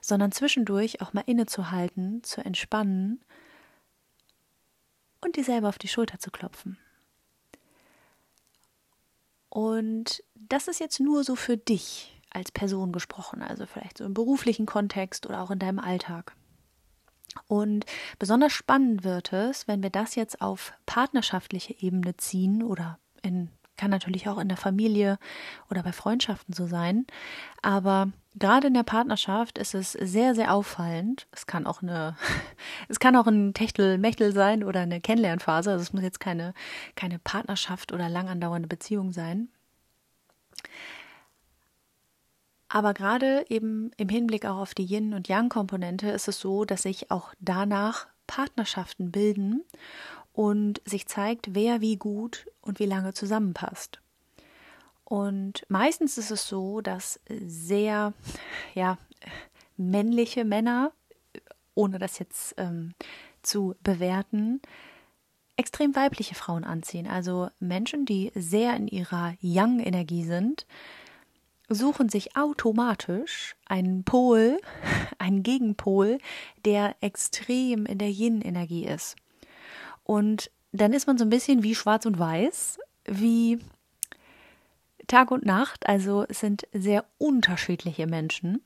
sondern 0.00 0.32
zwischendurch 0.32 1.02
auch 1.02 1.12
mal 1.12 1.24
innezuhalten, 1.26 2.22
zu 2.22 2.42
entspannen 2.42 3.20
und 5.20 5.36
dir 5.36 5.44
selber 5.44 5.68
auf 5.68 5.76
die 5.76 5.88
Schulter 5.88 6.18
zu 6.18 6.30
klopfen. 6.30 6.78
Und 9.50 10.24
das 10.34 10.68
ist 10.68 10.80
jetzt 10.80 11.00
nur 11.00 11.22
so 11.22 11.36
für 11.36 11.58
dich 11.58 12.18
als 12.30 12.50
Person 12.50 12.92
gesprochen, 12.92 13.42
also 13.42 13.66
vielleicht 13.66 13.98
so 13.98 14.04
im 14.04 14.14
beruflichen 14.14 14.64
Kontext 14.64 15.26
oder 15.26 15.42
auch 15.42 15.50
in 15.50 15.58
deinem 15.58 15.80
Alltag. 15.80 16.34
Und 17.46 17.86
besonders 18.18 18.52
spannend 18.52 19.04
wird 19.04 19.32
es, 19.32 19.68
wenn 19.68 19.82
wir 19.82 19.90
das 19.90 20.14
jetzt 20.14 20.40
auf 20.40 20.72
partnerschaftliche 20.86 21.74
Ebene 21.80 22.16
ziehen 22.16 22.62
oder 22.62 22.98
in 23.22 23.50
kann 23.80 23.90
natürlich 23.90 24.28
auch 24.28 24.36
in 24.36 24.48
der 24.48 24.58
Familie 24.58 25.18
oder 25.70 25.82
bei 25.82 25.92
Freundschaften 25.92 26.52
so 26.52 26.66
sein. 26.66 27.06
Aber 27.62 28.10
gerade 28.34 28.66
in 28.66 28.74
der 28.74 28.82
Partnerschaft 28.82 29.56
ist 29.56 29.74
es 29.74 29.92
sehr, 29.92 30.34
sehr 30.34 30.52
auffallend. 30.52 31.26
Es 31.32 31.46
kann 31.46 31.66
auch 31.66 31.80
eine, 31.80 32.14
es 32.88 33.00
kann 33.00 33.16
auch 33.16 33.26
ein 33.26 33.54
Techtel-Mechtel 33.54 34.34
sein 34.34 34.64
oder 34.64 34.80
eine 34.80 35.00
Kennenlernphase. 35.00 35.70
Also 35.70 35.82
es 35.82 35.94
muss 35.94 36.02
jetzt 36.02 36.20
keine, 36.20 36.52
keine 36.94 37.18
Partnerschaft 37.18 37.92
oder 37.92 38.10
lang 38.10 38.28
andauernde 38.28 38.68
Beziehung 38.68 39.14
sein. 39.14 39.48
Aber 42.72 42.94
gerade 42.94 43.44
eben 43.48 43.90
im 43.96 44.08
Hinblick 44.08 44.46
auch 44.46 44.58
auf 44.58 44.74
die 44.74 44.84
Yin- 44.84 45.12
und 45.12 45.28
Yang-Komponente 45.28 46.08
ist 46.10 46.28
es 46.28 46.38
so, 46.38 46.64
dass 46.64 46.82
sich 46.82 47.10
auch 47.10 47.34
danach 47.40 48.06
Partnerschaften 48.28 49.10
bilden 49.10 49.64
und 50.32 50.80
sich 50.84 51.08
zeigt, 51.08 51.52
wer 51.56 51.80
wie 51.80 51.96
gut 51.96 52.46
und 52.60 52.78
wie 52.78 52.86
lange 52.86 53.12
zusammenpasst. 53.12 54.00
Und 55.04 55.66
meistens 55.68 56.16
ist 56.16 56.30
es 56.30 56.46
so, 56.46 56.80
dass 56.80 57.18
sehr 57.28 58.12
ja, 58.74 58.98
männliche 59.76 60.44
Männer, 60.44 60.92
ohne 61.74 61.98
das 61.98 62.20
jetzt 62.20 62.54
ähm, 62.56 62.94
zu 63.42 63.74
bewerten, 63.82 64.62
extrem 65.56 65.96
weibliche 65.96 66.36
Frauen 66.36 66.62
anziehen. 66.62 67.08
Also 67.08 67.50
Menschen, 67.58 68.06
die 68.06 68.30
sehr 68.36 68.76
in 68.76 68.86
ihrer 68.86 69.34
Yang-Energie 69.40 70.22
sind, 70.22 70.66
suchen 71.70 72.08
sich 72.08 72.36
automatisch 72.36 73.56
einen 73.66 74.04
Pol, 74.04 74.60
einen 75.18 75.42
Gegenpol, 75.42 76.18
der 76.64 76.96
extrem 77.00 77.86
in 77.86 77.98
der 77.98 78.10
Yin-Energie 78.10 78.84
ist. 78.84 79.16
Und 80.04 80.50
dann 80.72 80.92
ist 80.92 81.06
man 81.06 81.16
so 81.16 81.24
ein 81.24 81.30
bisschen 81.30 81.62
wie 81.62 81.74
schwarz 81.74 82.04
und 82.04 82.18
weiß, 82.18 82.78
wie 83.06 83.58
Tag 85.06 85.30
und 85.30 85.46
Nacht. 85.46 85.88
Also 85.88 86.26
es 86.28 86.40
sind 86.40 86.66
sehr 86.72 87.04
unterschiedliche 87.18 88.06
Menschen 88.06 88.62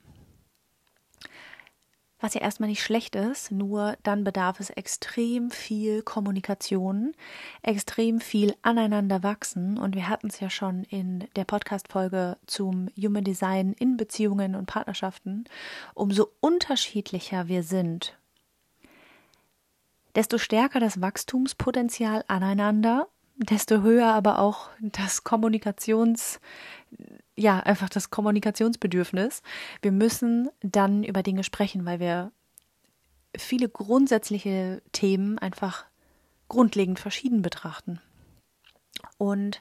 was 2.25 2.33
ja 2.33 2.41
erstmal 2.41 2.71
nicht 2.71 2.83
schlecht 2.83 3.17
ist, 3.17 3.51
nur 3.51 3.99
dann 4.03 4.25
bedarf 4.25 4.59
es 4.59 4.71
extrem 4.71 5.51
viel 5.51 6.01
Kommunikation, 6.01 7.13
extrem 7.61 8.19
viel 8.19 8.55
aneinander 8.63 9.23
wachsen 9.23 9.77
und 9.77 9.95
wir 9.95 10.09
hatten 10.09 10.29
es 10.29 10.41
ja 10.41 10.49
schon 10.49 10.85
in 10.85 11.29
der 11.37 11.45
Podcast-Folge 11.45 12.39
zum 12.47 12.89
Human 12.97 13.25
Design 13.25 13.75
in 13.75 13.99
Beziehungen 13.99 14.55
und 14.55 14.65
Partnerschaften. 14.65 15.45
Umso 15.93 16.29
unterschiedlicher 16.41 17.49
wir 17.49 17.63
sind, 17.63 18.17
desto 20.15 20.39
stärker 20.39 20.81
das 20.81 21.03
Wachstumspotenzial 21.03 22.25
aneinander, 22.27 23.07
desto 23.37 23.83
höher 23.83 24.15
aber 24.15 24.39
auch 24.39 24.71
das 24.81 25.25
Kommunikations, 25.25 26.41
ja, 27.37 27.61
einfach 27.61 27.89
das 27.89 28.11
Kommunikationsbedürfnis. 28.11 29.43
Wir 29.83 29.93
müssen 29.93 30.51
dann 30.61 31.03
über 31.03 31.23
Dinge 31.23 31.45
sprechen, 31.45 31.85
weil 31.85 32.01
wir 32.01 32.33
viele 33.37 33.69
grundsätzliche 33.69 34.83
Themen 34.93 35.39
einfach 35.39 35.85
grundlegend 36.49 37.01
verschieden 37.01 37.43
betrachten. 37.43 38.01
Und 39.19 39.61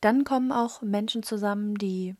dann 0.00 0.24
kommen 0.24 0.50
auch 0.50 0.82
Menschen 0.82 1.22
zusammen, 1.22 1.76
die 1.76 2.16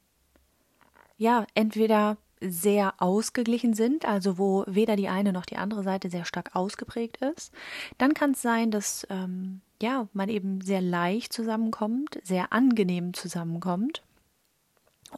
ja 1.17 1.47
entweder 1.55 2.17
sehr 2.41 2.95
ausgeglichen 2.99 3.75
sind, 3.75 4.05
also 4.05 4.39
wo 4.39 4.65
weder 4.67 4.97
die 4.97 5.09
eine 5.09 5.33
noch 5.33 5.47
die 5.47 5.57
andere 5.57 5.83
Seite 5.83 6.11
sehr 6.11 6.25
stark 6.25 6.55
ausgeprägt 6.55 7.19
ist. 7.19 7.53
Dann 7.99 8.15
kann 8.15 8.33
es 8.33 8.43
sein, 8.43 8.71
dass 8.71 9.07
ähm, 9.11 9.61
ja 9.81 10.09
man 10.13 10.29
eben 10.29 10.61
sehr 10.61 10.81
leicht 10.81 11.33
zusammenkommt, 11.33 12.19
sehr 12.25 12.53
angenehm 12.53 13.15
zusammenkommt 13.15 14.03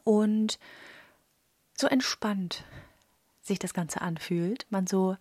und 0.03 0.59
so 1.77 1.87
entspannt 1.87 2.65
sich 3.43 3.59
das 3.59 3.75
Ganze 3.75 4.01
anfühlt, 4.01 4.67
man 4.71 4.87
so, 4.87 5.17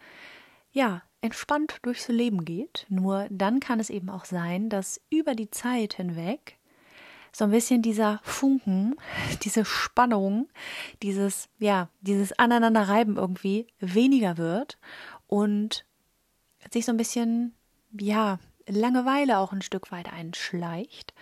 ja, 0.72 1.04
entspannt 1.22 1.80
durchs 1.84 2.08
Leben 2.08 2.46
geht. 2.46 2.86
Nur 2.90 3.28
dann 3.30 3.60
kann 3.60 3.80
es 3.80 3.90
eben 3.90 4.10
auch 4.10 4.26
sein, 4.26 4.70
dass 4.70 5.02
über 5.10 5.36
die 5.36 5.52
Zeit 5.52 5.94
hinweg 5.94 6.58
so 7.32 7.46
ein 7.46 7.52
bisschen 7.52 7.82
dieser 7.82 8.20
Funken, 8.24 8.96
diese 9.44 9.66
Spannung, 9.66 10.50
dieses, 11.02 11.50
ja, 11.60 11.90
dieses 12.02 12.38
Aneinanderreiben 12.38 13.18
irgendwie 13.18 13.68
weniger 13.80 14.38
wird 14.38 14.78
und 15.28 15.86
sich 16.72 16.86
so 16.86 16.92
ein 16.92 16.98
bisschen, 16.98 17.54
ja, 18.00 18.40
Langeweile 18.66 19.40
auch 19.40 19.52
ein 19.52 19.62
Stück 19.62 19.92
weit 19.92 20.12
einschleicht. 20.12 21.14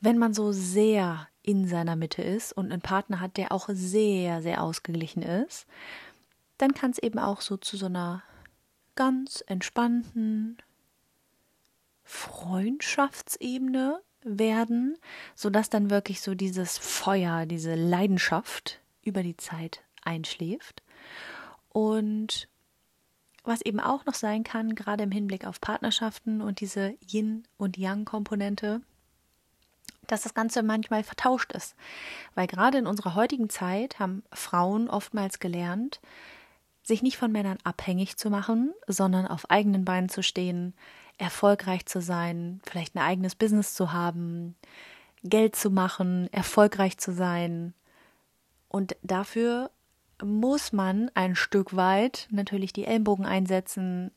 Wenn 0.00 0.18
man 0.18 0.32
so 0.32 0.52
sehr 0.52 1.26
in 1.44 1.68
seiner 1.68 1.94
Mitte 1.94 2.22
ist 2.22 2.52
und 2.52 2.72
einen 2.72 2.80
Partner 2.80 3.20
hat, 3.20 3.36
der 3.36 3.52
auch 3.52 3.68
sehr, 3.68 4.42
sehr 4.42 4.62
ausgeglichen 4.62 5.22
ist, 5.22 5.66
dann 6.58 6.72
kann 6.74 6.90
es 6.90 6.98
eben 6.98 7.18
auch 7.18 7.40
so 7.42 7.56
zu 7.56 7.76
so 7.76 7.86
einer 7.86 8.22
ganz 8.96 9.44
entspannten 9.46 10.56
Freundschaftsebene 12.04 14.00
werden, 14.22 14.96
sodass 15.34 15.68
dann 15.68 15.90
wirklich 15.90 16.22
so 16.22 16.34
dieses 16.34 16.78
Feuer, 16.78 17.44
diese 17.44 17.74
Leidenschaft 17.74 18.80
über 19.02 19.22
die 19.22 19.36
Zeit 19.36 19.82
einschläft. 20.02 20.82
Und 21.68 22.48
was 23.42 23.60
eben 23.60 23.80
auch 23.80 24.06
noch 24.06 24.14
sein 24.14 24.44
kann, 24.44 24.74
gerade 24.74 25.04
im 25.04 25.10
Hinblick 25.10 25.46
auf 25.46 25.60
Partnerschaften 25.60 26.40
und 26.40 26.60
diese 26.60 26.94
Yin- 27.06 27.46
und 27.58 27.76
Yang-Komponente, 27.76 28.80
dass 30.06 30.22
das 30.22 30.34
Ganze 30.34 30.62
manchmal 30.62 31.02
vertauscht 31.02 31.52
ist. 31.52 31.74
Weil 32.34 32.46
gerade 32.46 32.78
in 32.78 32.86
unserer 32.86 33.14
heutigen 33.14 33.48
Zeit 33.48 33.98
haben 33.98 34.22
Frauen 34.32 34.88
oftmals 34.88 35.38
gelernt, 35.38 36.00
sich 36.82 37.02
nicht 37.02 37.16
von 37.16 37.32
Männern 37.32 37.58
abhängig 37.64 38.16
zu 38.16 38.30
machen, 38.30 38.74
sondern 38.86 39.26
auf 39.26 39.50
eigenen 39.50 39.84
Beinen 39.84 40.08
zu 40.08 40.22
stehen, 40.22 40.74
erfolgreich 41.18 41.86
zu 41.86 42.00
sein, 42.00 42.60
vielleicht 42.64 42.94
ein 42.94 43.02
eigenes 43.02 43.34
Business 43.34 43.74
zu 43.74 43.92
haben, 43.92 44.54
Geld 45.22 45.56
zu 45.56 45.70
machen, 45.70 46.28
erfolgreich 46.32 46.98
zu 46.98 47.12
sein. 47.12 47.72
Und 48.68 48.96
dafür 49.02 49.70
muss 50.22 50.72
man 50.72 51.10
ein 51.14 51.34
Stück 51.34 51.76
weit 51.76 52.28
natürlich 52.30 52.72
die 52.72 52.84
Ellenbogen 52.84 53.24
einsetzen, 53.24 54.10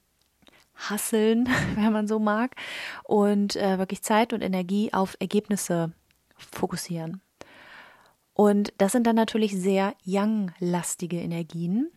hasseln, 0.77 1.50
wenn 1.75 1.91
man 1.91 2.07
so 2.07 2.19
mag, 2.19 2.55
und 3.03 3.55
äh, 3.55 3.77
wirklich 3.77 4.01
Zeit 4.03 4.34
und 4.34 4.41
Energie 4.41 4.93
auf 4.93 5.17
Ergebnisse 5.19 5.91
fokussieren. 6.38 7.22
Und 8.34 8.72
das 8.77 8.91
sind 8.91 9.07
dann 9.07 9.15
natürlich 9.15 9.53
sehr 9.60 9.96
yang-lastige 10.03 11.19
Energien. 11.19 11.89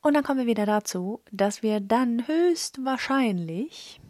Und 0.00 0.14
dann 0.14 0.24
kommen 0.24 0.40
wir 0.40 0.46
wieder 0.46 0.66
dazu, 0.66 1.20
dass 1.30 1.62
wir 1.62 1.80
dann 1.80 2.26
höchstwahrscheinlich 2.26 4.00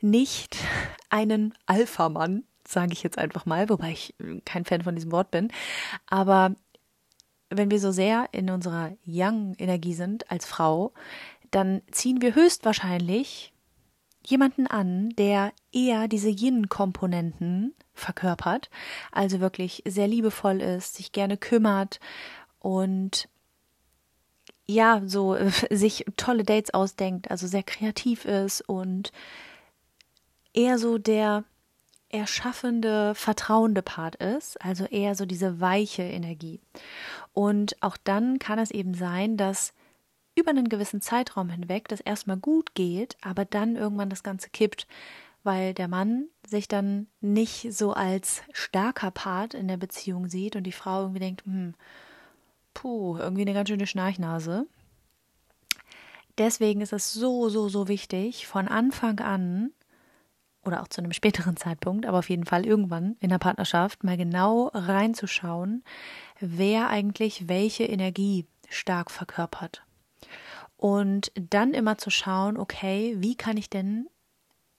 nicht 0.00 0.56
einen 1.10 1.54
Alpha-Mann, 1.66 2.44
sage 2.66 2.94
ich 2.94 3.02
jetzt 3.02 3.18
einfach 3.18 3.46
mal, 3.46 3.68
wobei 3.68 3.92
ich 3.92 4.14
kein 4.44 4.64
Fan 4.64 4.82
von 4.82 4.96
diesem 4.96 5.12
Wort 5.12 5.30
bin, 5.30 5.52
aber 6.06 6.56
wenn 7.50 7.70
wir 7.70 7.78
so 7.78 7.92
sehr 7.92 8.28
in 8.32 8.50
unserer 8.50 8.92
Yang-Energie 9.04 9.94
sind 9.94 10.30
als 10.30 10.46
Frau, 10.46 10.92
dann 11.50 11.82
ziehen 11.90 12.20
wir 12.20 12.34
höchstwahrscheinlich 12.34 13.52
jemanden 14.24 14.66
an, 14.66 15.10
der 15.10 15.52
eher 15.72 16.08
diese 16.08 16.28
Yin-Komponenten 16.30 17.74
verkörpert, 17.94 18.70
also 19.12 19.40
wirklich 19.40 19.82
sehr 19.86 20.08
liebevoll 20.08 20.60
ist, 20.60 20.96
sich 20.96 21.12
gerne 21.12 21.36
kümmert 21.36 22.00
und 22.58 23.28
ja, 24.66 25.00
so 25.06 25.36
sich 25.70 26.04
tolle 26.16 26.44
Dates 26.44 26.74
ausdenkt, 26.74 27.30
also 27.30 27.46
sehr 27.46 27.62
kreativ 27.62 28.24
ist 28.24 28.62
und 28.62 29.12
eher 30.52 30.78
so 30.78 30.98
der 30.98 31.44
erschaffende, 32.08 33.14
vertrauende 33.14 33.82
Part 33.82 34.16
ist, 34.16 34.60
also 34.62 34.84
eher 34.84 35.14
so 35.14 35.26
diese 35.26 35.60
weiche 35.60 36.02
Energie. 36.02 36.60
Und 37.32 37.76
auch 37.82 37.96
dann 37.96 38.38
kann 38.38 38.58
es 38.58 38.70
eben 38.70 38.94
sein, 38.94 39.36
dass 39.36 39.74
über 40.36 40.50
einen 40.50 40.68
gewissen 40.68 41.00
Zeitraum 41.00 41.48
hinweg 41.48 41.88
das 41.88 42.00
erstmal 42.00 42.36
gut 42.36 42.74
geht, 42.74 43.16
aber 43.22 43.44
dann 43.44 43.74
irgendwann 43.74 44.10
das 44.10 44.22
Ganze 44.22 44.50
kippt, 44.50 44.86
weil 45.42 45.74
der 45.74 45.88
Mann 45.88 46.26
sich 46.46 46.68
dann 46.68 47.08
nicht 47.20 47.72
so 47.72 47.92
als 47.92 48.42
starker 48.52 49.10
Part 49.10 49.54
in 49.54 49.66
der 49.66 49.78
Beziehung 49.78 50.28
sieht 50.28 50.54
und 50.54 50.64
die 50.64 50.72
Frau 50.72 51.00
irgendwie 51.02 51.20
denkt, 51.20 51.44
hm, 51.46 51.74
puh, 52.74 53.16
irgendwie 53.16 53.42
eine 53.42 53.54
ganz 53.54 53.70
schöne 53.70 53.86
Schnarchnase. 53.86 54.66
Deswegen 56.36 56.82
ist 56.82 56.92
es 56.92 57.12
so, 57.14 57.48
so, 57.48 57.68
so 57.70 57.88
wichtig, 57.88 58.46
von 58.46 58.68
Anfang 58.68 59.20
an 59.20 59.72
oder 60.66 60.82
auch 60.82 60.88
zu 60.88 61.00
einem 61.00 61.12
späteren 61.12 61.56
Zeitpunkt, 61.56 62.04
aber 62.04 62.18
auf 62.18 62.28
jeden 62.28 62.44
Fall 62.44 62.66
irgendwann 62.66 63.16
in 63.20 63.30
der 63.30 63.38
Partnerschaft 63.38 64.04
mal 64.04 64.18
genau 64.18 64.70
reinzuschauen, 64.74 65.82
wer 66.40 66.88
eigentlich 66.88 67.48
welche 67.48 67.84
Energie 67.84 68.46
stark 68.68 69.10
verkörpert. 69.10 69.85
Und 70.76 71.32
dann 71.34 71.72
immer 71.72 71.98
zu 71.98 72.10
schauen, 72.10 72.58
okay, 72.58 73.16
wie 73.18 73.34
kann 73.34 73.56
ich 73.56 73.70
denn 73.70 74.08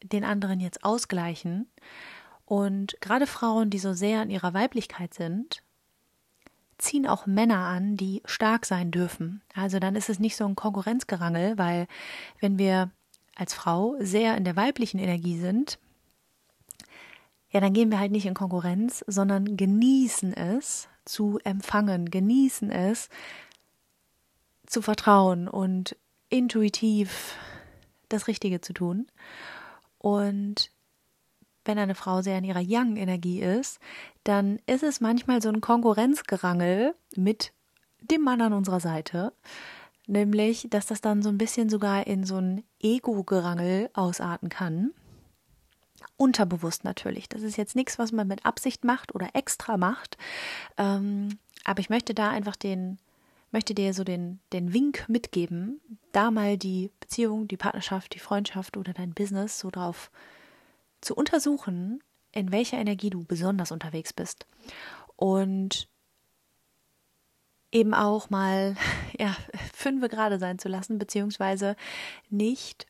den 0.03 0.23
anderen 0.23 0.59
jetzt 0.59 0.83
ausgleichen? 0.83 1.67
Und 2.45 2.97
gerade 3.01 3.27
Frauen, 3.27 3.69
die 3.69 3.79
so 3.79 3.93
sehr 3.93 4.23
in 4.23 4.29
ihrer 4.29 4.53
Weiblichkeit 4.53 5.13
sind, 5.13 5.63
ziehen 6.77 7.07
auch 7.07 7.25
Männer 7.25 7.65
an, 7.65 7.97
die 7.97 8.21
stark 8.25 8.65
sein 8.65 8.91
dürfen. 8.91 9.41
Also 9.53 9.79
dann 9.79 9.95
ist 9.95 10.09
es 10.09 10.19
nicht 10.19 10.35
so 10.35 10.45
ein 10.45 10.55
Konkurrenzgerangel, 10.55 11.57
weil 11.57 11.87
wenn 12.39 12.59
wir 12.59 12.91
als 13.35 13.53
Frau 13.53 13.95
sehr 13.99 14.37
in 14.37 14.43
der 14.43 14.55
weiblichen 14.55 14.99
Energie 14.99 15.37
sind, 15.37 15.79
ja, 17.49 17.59
dann 17.61 17.73
gehen 17.73 17.91
wir 17.91 17.99
halt 17.99 18.11
nicht 18.11 18.25
in 18.25 18.33
Konkurrenz, 18.33 19.03
sondern 19.07 19.57
genießen 19.57 20.33
es 20.33 20.89
zu 21.05 21.39
empfangen, 21.43 22.11
genießen 22.11 22.69
es 22.71 23.09
zu 24.67 24.81
vertrauen 24.81 25.47
und 25.47 25.97
intuitiv 26.29 27.35
das 28.09 28.27
Richtige 28.27 28.61
zu 28.61 28.73
tun. 28.73 29.07
Und 29.97 30.71
wenn 31.65 31.79
eine 31.79 31.95
Frau 31.95 32.21
sehr 32.21 32.37
in 32.37 32.43
ihrer 32.43 32.61
Yang-Energie 32.61 33.41
ist, 33.41 33.79
dann 34.23 34.59
ist 34.65 34.83
es 34.83 35.01
manchmal 35.01 35.41
so 35.41 35.49
ein 35.49 35.61
Konkurrenzgerangel 35.61 36.95
mit 37.15 37.51
dem 38.01 38.21
Mann 38.21 38.41
an 38.41 38.53
unserer 38.53 38.79
Seite. 38.79 39.33
Nämlich, 40.05 40.67
dass 40.69 40.85
das 40.85 41.01
dann 41.01 41.21
so 41.21 41.29
ein 41.29 41.37
bisschen 41.37 41.69
sogar 41.69 42.07
in 42.07 42.23
so 42.23 42.37
ein 42.37 42.63
Ego-Gerangel 42.79 43.89
ausarten 43.93 44.47
kann. 44.47 44.91
Unterbewusst 46.15 46.85
natürlich. 46.85 47.27
Das 47.27 47.41
ist 47.41 47.57
jetzt 47.57 47.75
nichts, 47.75 47.99
was 47.99 48.13
man 48.13 48.27
mit 48.27 48.45
Absicht 48.45 48.85
macht 48.85 49.13
oder 49.13 49.29
extra 49.33 49.75
macht. 49.75 50.17
Ähm, 50.77 51.37
aber 51.65 51.81
ich 51.81 51.89
möchte 51.89 52.13
da 52.13 52.29
einfach 52.29 52.55
den, 52.55 52.97
möchte 53.51 53.73
dir 53.73 53.93
so 53.93 54.03
den, 54.03 54.39
den 54.53 54.73
Wink 54.73 55.07
mitgeben, 55.07 55.81
da 56.11 56.31
mal 56.31 56.57
die 56.57 56.91
Beziehung, 56.99 57.47
die 57.47 57.57
Partnerschaft, 57.57 58.13
die 58.13 58.19
Freundschaft 58.19 58.77
oder 58.77 58.93
dein 58.93 59.13
Business 59.13 59.59
so 59.59 59.69
drauf 59.69 60.11
zu 61.01 61.15
untersuchen, 61.15 62.01
in 62.31 62.51
welcher 62.51 62.77
Energie 62.77 63.09
du 63.09 63.23
besonders 63.23 63.71
unterwegs 63.71 64.13
bist. 64.13 64.45
Und 65.15 65.87
eben 67.71 67.93
auch 67.93 68.29
mal 68.29 68.75
ja, 69.19 69.35
fünfe 69.73 70.09
gerade 70.09 70.39
sein 70.39 70.59
zu 70.59 70.69
lassen, 70.69 70.97
beziehungsweise 70.97 71.75
nicht 72.29 72.85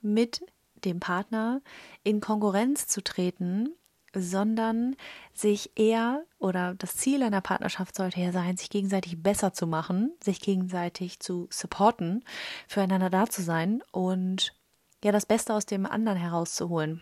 mit 0.00 0.44
dem 0.84 1.00
Partner 1.00 1.62
in 2.02 2.20
Konkurrenz 2.20 2.86
zu 2.86 3.02
treten, 3.02 3.70
sondern 4.14 4.96
sich 5.34 5.70
eher 5.76 6.24
oder 6.38 6.74
das 6.74 6.96
Ziel 6.96 7.22
einer 7.22 7.40
Partnerschaft 7.40 7.96
sollte 7.96 8.20
ja 8.20 8.32
sein, 8.32 8.56
sich 8.56 8.70
gegenseitig 8.70 9.22
besser 9.22 9.52
zu 9.52 9.66
machen, 9.66 10.12
sich 10.22 10.40
gegenseitig 10.40 11.20
zu 11.20 11.48
supporten, 11.50 12.24
füreinander 12.68 13.10
da 13.10 13.26
zu 13.26 13.42
sein 13.42 13.82
und 13.92 14.54
ja 15.02 15.12
das 15.12 15.26
Beste 15.26 15.54
aus 15.54 15.66
dem 15.66 15.86
anderen 15.86 16.18
herauszuholen. 16.18 17.00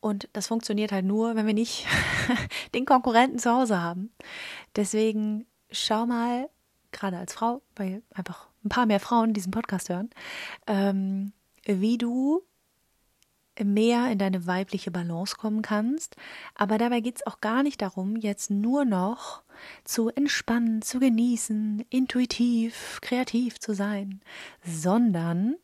Und 0.00 0.28
das 0.34 0.48
funktioniert 0.48 0.92
halt 0.92 1.06
nur, 1.06 1.34
wenn 1.34 1.46
wir 1.46 1.54
nicht 1.54 1.86
den 2.74 2.84
Konkurrenten 2.84 3.38
zu 3.38 3.50
Hause 3.50 3.80
haben. 3.80 4.12
Deswegen 4.76 5.46
schau 5.70 6.04
mal, 6.06 6.50
gerade 6.92 7.16
als 7.16 7.32
Frau, 7.32 7.62
weil 7.76 8.02
einfach 8.14 8.48
ein 8.64 8.68
paar 8.68 8.86
mehr 8.86 9.00
Frauen 9.00 9.32
diesen 9.32 9.50
Podcast 9.50 9.88
hören, 9.88 10.10
ähm, 10.66 11.32
wie 11.64 11.98
du 11.98 12.42
mehr 13.62 14.10
in 14.10 14.18
deine 14.18 14.46
weibliche 14.46 14.90
Balance 14.90 15.36
kommen 15.36 15.62
kannst. 15.62 16.16
Aber 16.54 16.78
dabei 16.78 17.00
geht 17.00 17.16
es 17.16 17.26
auch 17.26 17.40
gar 17.40 17.62
nicht 17.62 17.82
darum, 17.82 18.16
jetzt 18.16 18.50
nur 18.50 18.84
noch 18.84 19.42
zu 19.84 20.08
entspannen, 20.08 20.82
zu 20.82 20.98
genießen, 20.98 21.84
intuitiv, 21.90 22.98
kreativ 23.02 23.60
zu 23.60 23.74
sein, 23.74 24.20
sondern 24.64 25.56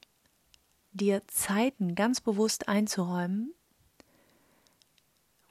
dir 0.92 1.22
Zeiten 1.26 1.94
ganz 1.94 2.20
bewusst 2.20 2.68
einzuräumen, 2.68 3.54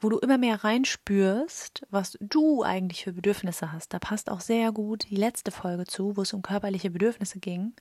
wo 0.00 0.08
du 0.08 0.18
immer 0.18 0.38
mehr 0.38 0.64
reinspürst, 0.64 1.86
was 1.90 2.16
du 2.20 2.62
eigentlich 2.62 3.04
für 3.04 3.12
Bedürfnisse 3.12 3.72
hast. 3.72 3.92
Da 3.92 3.98
passt 3.98 4.30
auch 4.30 4.40
sehr 4.40 4.72
gut 4.72 5.06
die 5.10 5.16
letzte 5.16 5.50
Folge 5.50 5.84
zu, 5.84 6.16
wo 6.16 6.22
es 6.22 6.32
um 6.32 6.42
körperliche 6.42 6.90
Bedürfnisse 6.90 7.38
ging, 7.38 7.74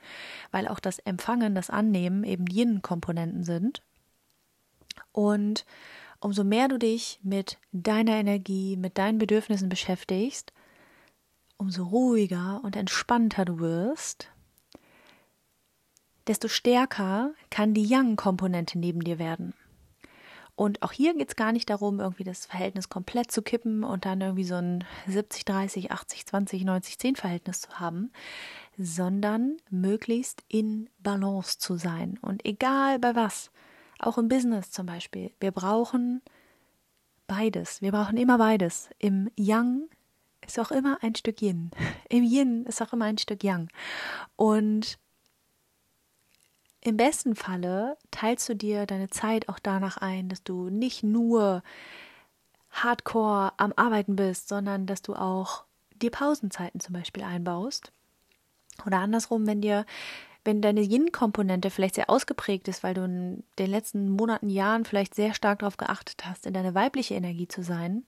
weil 0.52 0.68
auch 0.68 0.80
das 0.80 1.00
Empfangen, 1.00 1.56
das 1.56 1.70
Annehmen 1.70 2.24
eben 2.26 2.46
Yin-Komponenten 2.48 3.44
sind. 3.44 3.84
Und 5.12 5.66
umso 6.20 6.44
mehr 6.44 6.68
du 6.68 6.78
dich 6.78 7.20
mit 7.24 7.58
deiner 7.72 8.14
Energie, 8.14 8.78
mit 8.78 8.98
deinen 8.98 9.18
Bedürfnissen 9.18 9.70
beschäftigst, 9.70 10.54
umso 11.58 11.84
ruhiger 11.84 12.62
und 12.64 12.76
entspannter 12.76 13.46
du 13.46 13.60
wirst, 13.60 14.30
desto 16.28 16.48
stärker 16.48 17.32
kann 17.50 17.74
die 17.74 17.86
Yang-Komponente 17.86 18.78
neben 18.78 19.02
dir 19.02 19.20
werden. 19.20 19.54
Und 20.60 20.82
auch 20.82 20.92
hier 20.92 21.16
geht 21.16 21.30
es 21.30 21.36
gar 21.38 21.54
nicht 21.54 21.70
darum, 21.70 22.02
irgendwie 22.02 22.26
das 22.26 22.46
Verhältnis 22.46 22.90
komplett 22.90 23.32
zu 23.32 23.42
kippen 23.42 23.86
und 23.86 24.06
dann 24.06 24.20
irgendwie 24.20 24.44
so 24.44 24.56
ein 24.56 24.84
70, 25.08 25.46
30, 25.46 25.92
80, 25.92 26.26
20, 26.26 26.66
90, 26.66 27.00
10 27.00 27.16
Verhältnis 27.16 27.62
zu 27.62 27.80
haben, 27.80 28.12
sondern 28.78 29.56
möglichst 29.70 30.44
in 30.50 30.90
Balance 31.00 31.60
zu 31.60 31.78
sein. 31.78 32.20
Und 32.22 32.46
egal 32.46 33.00
bei 33.00 33.16
was, 33.16 33.52
auch 34.00 34.18
im 34.18 34.28
Business 34.28 34.72
zum 34.72 34.86
Beispiel, 34.86 35.32
wir 35.40 35.52
brauchen 35.52 36.22
beides. 37.28 37.82
Wir 37.82 37.92
brauchen 37.92 38.18
immer 38.18 38.38
beides. 38.38 38.90
Im 38.98 39.30
Yang 39.36 39.90
ist 40.46 40.60
auch 40.60 40.72
immer 40.72 40.98
ein 41.02 41.16
Stück 41.16 41.42
Yin. 41.42 41.72
Im 42.10 42.24
Yin 42.24 42.66
ist 42.66 42.82
auch 42.82 42.94
immer 42.94 43.06
ein 43.06 43.18
Stück 43.18 43.44
Yang. 43.44 43.70
Und 44.36 44.98
im 46.82 46.98
besten 46.98 47.36
Falle 47.36 47.98
teilst 48.10 48.48
du 48.48 48.56
dir 48.56 48.86
deine 48.86 49.10
Zeit 49.10 49.50
auch 49.50 49.60
danach 49.60 49.98
ein, 49.98 50.30
dass 50.30 50.44
du 50.44 50.70
nicht 50.70 51.04
nur 51.04 51.62
hardcore 52.72 53.54
am 53.58 53.74
Arbeiten 53.76 54.16
bist, 54.16 54.48
sondern 54.48 54.86
dass 54.86 55.02
du 55.02 55.14
auch 55.16 55.66
dir 56.02 56.12
Pausenzeiten 56.12 56.80
zum 56.80 56.94
Beispiel 56.94 57.24
einbaust. 57.24 57.92
Oder 58.86 59.00
andersrum, 59.00 59.46
wenn 59.46 59.62
dir 59.62 59.86
wenn 60.50 60.64
deine 60.64 60.82
Yin-Komponente 60.82 61.70
vielleicht 61.70 61.94
sehr 61.94 62.10
ausgeprägt 62.10 62.68
ist, 62.68 62.82
weil 62.82 62.96
du 62.96 63.04
in 63.04 63.44
den 63.60 63.70
letzten 63.70 64.10
Monaten, 64.10 64.50
Jahren 64.50 64.84
vielleicht 64.84 65.14
sehr 65.14 65.36
stark 65.36 65.60
darauf 65.60 65.78
geachtet 65.78 66.26
hast, 66.26 66.48
in 66.48 66.54
deine 66.54 66.74
weibliche 66.74 67.14
Energie 67.14 67.48
zu 67.48 67.62
sein, 67.62 68.04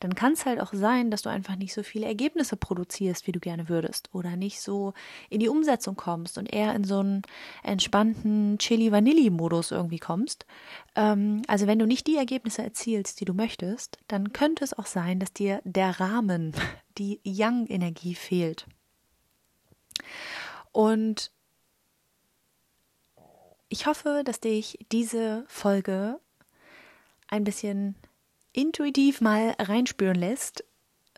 dann 0.00 0.14
kann 0.14 0.34
es 0.34 0.44
halt 0.44 0.60
auch 0.60 0.74
sein, 0.74 1.10
dass 1.10 1.22
du 1.22 1.30
einfach 1.30 1.56
nicht 1.56 1.72
so 1.72 1.82
viele 1.82 2.04
Ergebnisse 2.04 2.58
produzierst, 2.58 3.26
wie 3.26 3.32
du 3.32 3.40
gerne 3.40 3.70
würdest, 3.70 4.10
oder 4.12 4.36
nicht 4.36 4.60
so 4.60 4.92
in 5.30 5.40
die 5.40 5.48
Umsetzung 5.48 5.96
kommst 5.96 6.36
und 6.36 6.52
eher 6.52 6.74
in 6.74 6.84
so 6.84 6.98
einen 6.98 7.22
entspannten 7.62 8.58
Chili-Vanilli-Modus 8.58 9.70
irgendwie 9.70 9.98
kommst. 9.98 10.44
Ähm, 10.96 11.40
also 11.46 11.66
wenn 11.66 11.78
du 11.78 11.86
nicht 11.86 12.06
die 12.06 12.16
Ergebnisse 12.16 12.62
erzielst, 12.62 13.22
die 13.22 13.24
du 13.24 13.32
möchtest, 13.32 13.96
dann 14.06 14.34
könnte 14.34 14.64
es 14.64 14.76
auch 14.76 14.84
sein, 14.84 15.18
dass 15.18 15.32
dir 15.32 15.62
der 15.64 15.98
Rahmen, 15.98 16.52
die 16.98 17.20
Yang-Energie 17.24 18.14
fehlt. 18.14 18.66
Und 20.72 21.30
ich 23.68 23.86
hoffe, 23.86 24.22
dass 24.24 24.40
dich 24.40 24.78
diese 24.92 25.44
Folge 25.48 26.20
ein 27.28 27.44
bisschen 27.44 27.96
intuitiv 28.52 29.20
mal 29.20 29.54
reinspüren 29.58 30.16
lässt, 30.16 30.64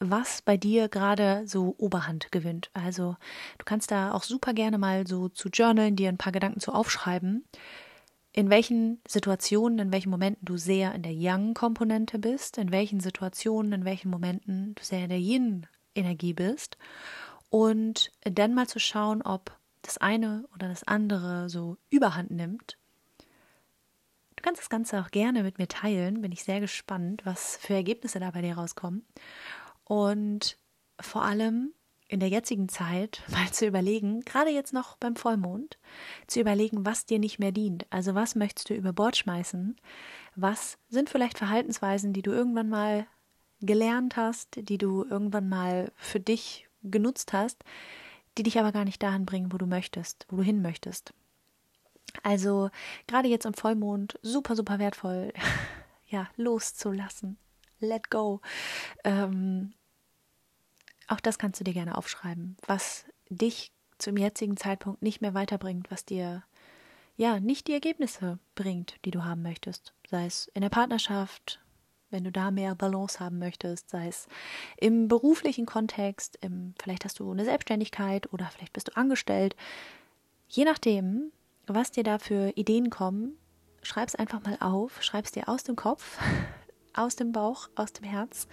was 0.01 0.43
bei 0.43 0.57
dir 0.57 0.89
gerade 0.89 1.47
so 1.47 1.75
Oberhand 1.79 2.31
gewinnt. 2.33 2.71
Also 2.73 3.17
du 3.59 3.65
kannst 3.65 3.91
da 3.91 4.13
auch 4.13 4.23
super 4.23 4.55
gerne 4.55 4.79
mal 4.79 5.07
so 5.07 5.29
zu 5.29 5.49
journalen, 5.49 5.97
dir 5.97 6.09
ein 6.09 6.19
paar 6.19 6.33
Gedanken 6.33 6.61
zu 6.61 6.73
aufschreiben, 6.73 7.45
in 8.33 8.51
welchen 8.51 9.01
Situationen, 9.07 9.79
in 9.79 9.93
welchen 9.93 10.11
Momenten 10.11 10.45
du 10.45 10.57
sehr 10.57 10.95
in 10.95 11.03
der 11.03 11.13
Yang-Komponente 11.13 12.19
bist, 12.19 12.59
in 12.59 12.71
welchen 12.71 13.01
Situationen, 13.01 13.73
in 13.73 13.85
welchen 13.85 14.11
Momenten 14.11 14.75
du 14.75 14.85
sehr 14.85 15.05
in 15.05 15.09
der 15.09 15.19
Yin-Energie 15.19 16.35
bist 16.35 16.79
und 17.51 18.13
dann 18.23 18.55
mal 18.55 18.69
zu 18.69 18.79
schauen, 18.79 19.23
ob 19.23 19.58
das 19.83 19.99
eine 19.99 20.49
oder 20.55 20.69
das 20.69 20.85
andere 20.85 21.49
so 21.49 21.77
überhand 21.91 22.31
nimmt. 22.31 22.79
Du 24.37 24.43
kannst 24.43 24.61
das 24.61 24.71
Ganze 24.71 25.01
auch 25.01 25.11
gerne 25.11 25.43
mit 25.43 25.59
mir 25.59 25.67
teilen. 25.67 26.23
Bin 26.23 26.31
ich 26.31 26.45
sehr 26.45 26.61
gespannt, 26.61 27.23
was 27.25 27.57
für 27.57 27.75
Ergebnisse 27.75 28.21
da 28.21 28.31
bei 28.31 28.41
dir 28.41 28.57
rauskommen. 28.57 29.05
Und 29.85 30.59
vor 31.01 31.23
allem 31.23 31.73
in 32.09 32.21
der 32.21 32.29
jetzigen 32.29 32.69
Zeit 32.69 33.23
mal 33.31 33.51
zu 33.51 33.67
überlegen, 33.67 34.21
gerade 34.21 34.51
jetzt 34.51 34.73
noch 34.73 34.97
beim 34.97 35.17
Vollmond, 35.17 35.79
zu 36.27 36.41
überlegen, 36.41 36.87
was 36.87 37.05
dir 37.07 37.19
nicht 37.19 37.39
mehr 37.39 37.53
dient. 37.53 37.87
Also 37.91 38.15
was 38.15 38.35
möchtest 38.35 38.71
du 38.71 38.75
über 38.75 38.93
Bord 38.93 39.17
schmeißen? 39.17 39.77
Was 40.37 40.79
sind 40.89 41.11
vielleicht 41.11 41.39
Verhaltensweisen, 41.39 42.13
die 42.13 42.23
du 42.23 42.31
irgendwann 42.31 42.69
mal 42.69 43.07
gelernt 43.61 44.17
hast, 44.17 44.69
die 44.69 44.79
du 44.79 45.05
irgendwann 45.05 45.49
mal 45.49 45.91
für 45.97 46.21
dich 46.21 46.69
genutzt 46.83 47.33
hast, 47.33 47.65
die 48.39 48.43
dich 48.45 48.59
aber 48.59 48.73
gar 48.73 48.85
nicht 48.85 49.03
dahin 49.03 49.27
bringen, 49.27 49.53
wo 49.53 49.59
du 49.59 49.67
möchtest, 49.67 50.27
wo 50.29 50.37
du 50.37 50.43
hin 50.43 50.63
möchtest. 50.63 51.13
Also 52.23 52.71
gerade 53.07 53.29
jetzt 53.29 53.45
im 53.45 53.55
Vollmond 53.55 54.19
super, 54.23 54.57
super 54.57 54.79
wertvoll, 54.79 55.33
ja, 56.09 56.29
loszulassen. 56.37 57.37
Let 57.81 58.11
go. 58.11 58.41
Ähm, 59.05 59.73
auch 61.07 61.21
das 61.21 61.39
kannst 61.39 61.61
du 61.61 61.65
dir 61.65 61.75
gerne 61.75 61.97
aufschreiben, 61.97 62.57
was 62.67 63.05
dich 63.29 63.73
zum 63.99 64.17
jetzigen 64.17 64.57
Zeitpunkt 64.57 65.03
nicht 65.03 65.21
mehr 65.21 65.35
weiterbringt, 65.35 65.91
was 65.91 66.05
dir 66.05 66.45
ja 67.17 67.41
nicht 67.41 67.67
die 67.67 67.73
Ergebnisse 67.73 68.39
bringt, 68.55 68.97
die 69.05 69.11
du 69.11 69.25
haben 69.25 69.43
möchtest. 69.43 69.93
Sei 70.09 70.27
es 70.27 70.49
in 70.55 70.63
der 70.63 70.69
Partnerschaft, 70.69 71.61
wenn 72.11 72.25
du 72.25 72.33
da 72.33 72.51
mehr 72.51 72.75
Balance 72.75 73.21
haben 73.21 73.39
möchtest, 73.39 73.91
sei 73.91 74.09
es 74.09 74.29
im 74.79 75.09
beruflichen 75.09 75.67
Kontext, 75.67 76.39
im, 76.41 76.75
vielleicht 76.81 77.05
hast 77.05 77.19
du 77.21 77.31
eine 77.31 77.45
Selbstständigkeit 77.45 78.33
oder 78.33 78.47
vielleicht 78.47 78.73
bist 78.73 78.89
du 78.89 78.97
angestellt. 78.97 79.57
Je 80.49 80.65
nachdem, 80.65 81.33
was 81.67 81.91
dir 81.91 82.05
da 82.05 82.19
für 82.19 82.53
Ideen 82.57 82.91
kommen, 82.91 83.37
schreib 83.83 84.09
es 84.09 84.15
einfach 84.15 84.43
mal 84.43 84.57
auf, 84.61 85.03
schreib 85.03 85.25
es 85.25 85.33
dir 85.33 85.49
aus 85.49 85.65
dem 85.65 85.77
Kopf, 85.77 86.19
aus 86.95 87.17
dem 87.17 87.33
Bauch, 87.33 87.69
aus 87.75 87.93
dem 87.93 88.05
Herz 88.05 88.49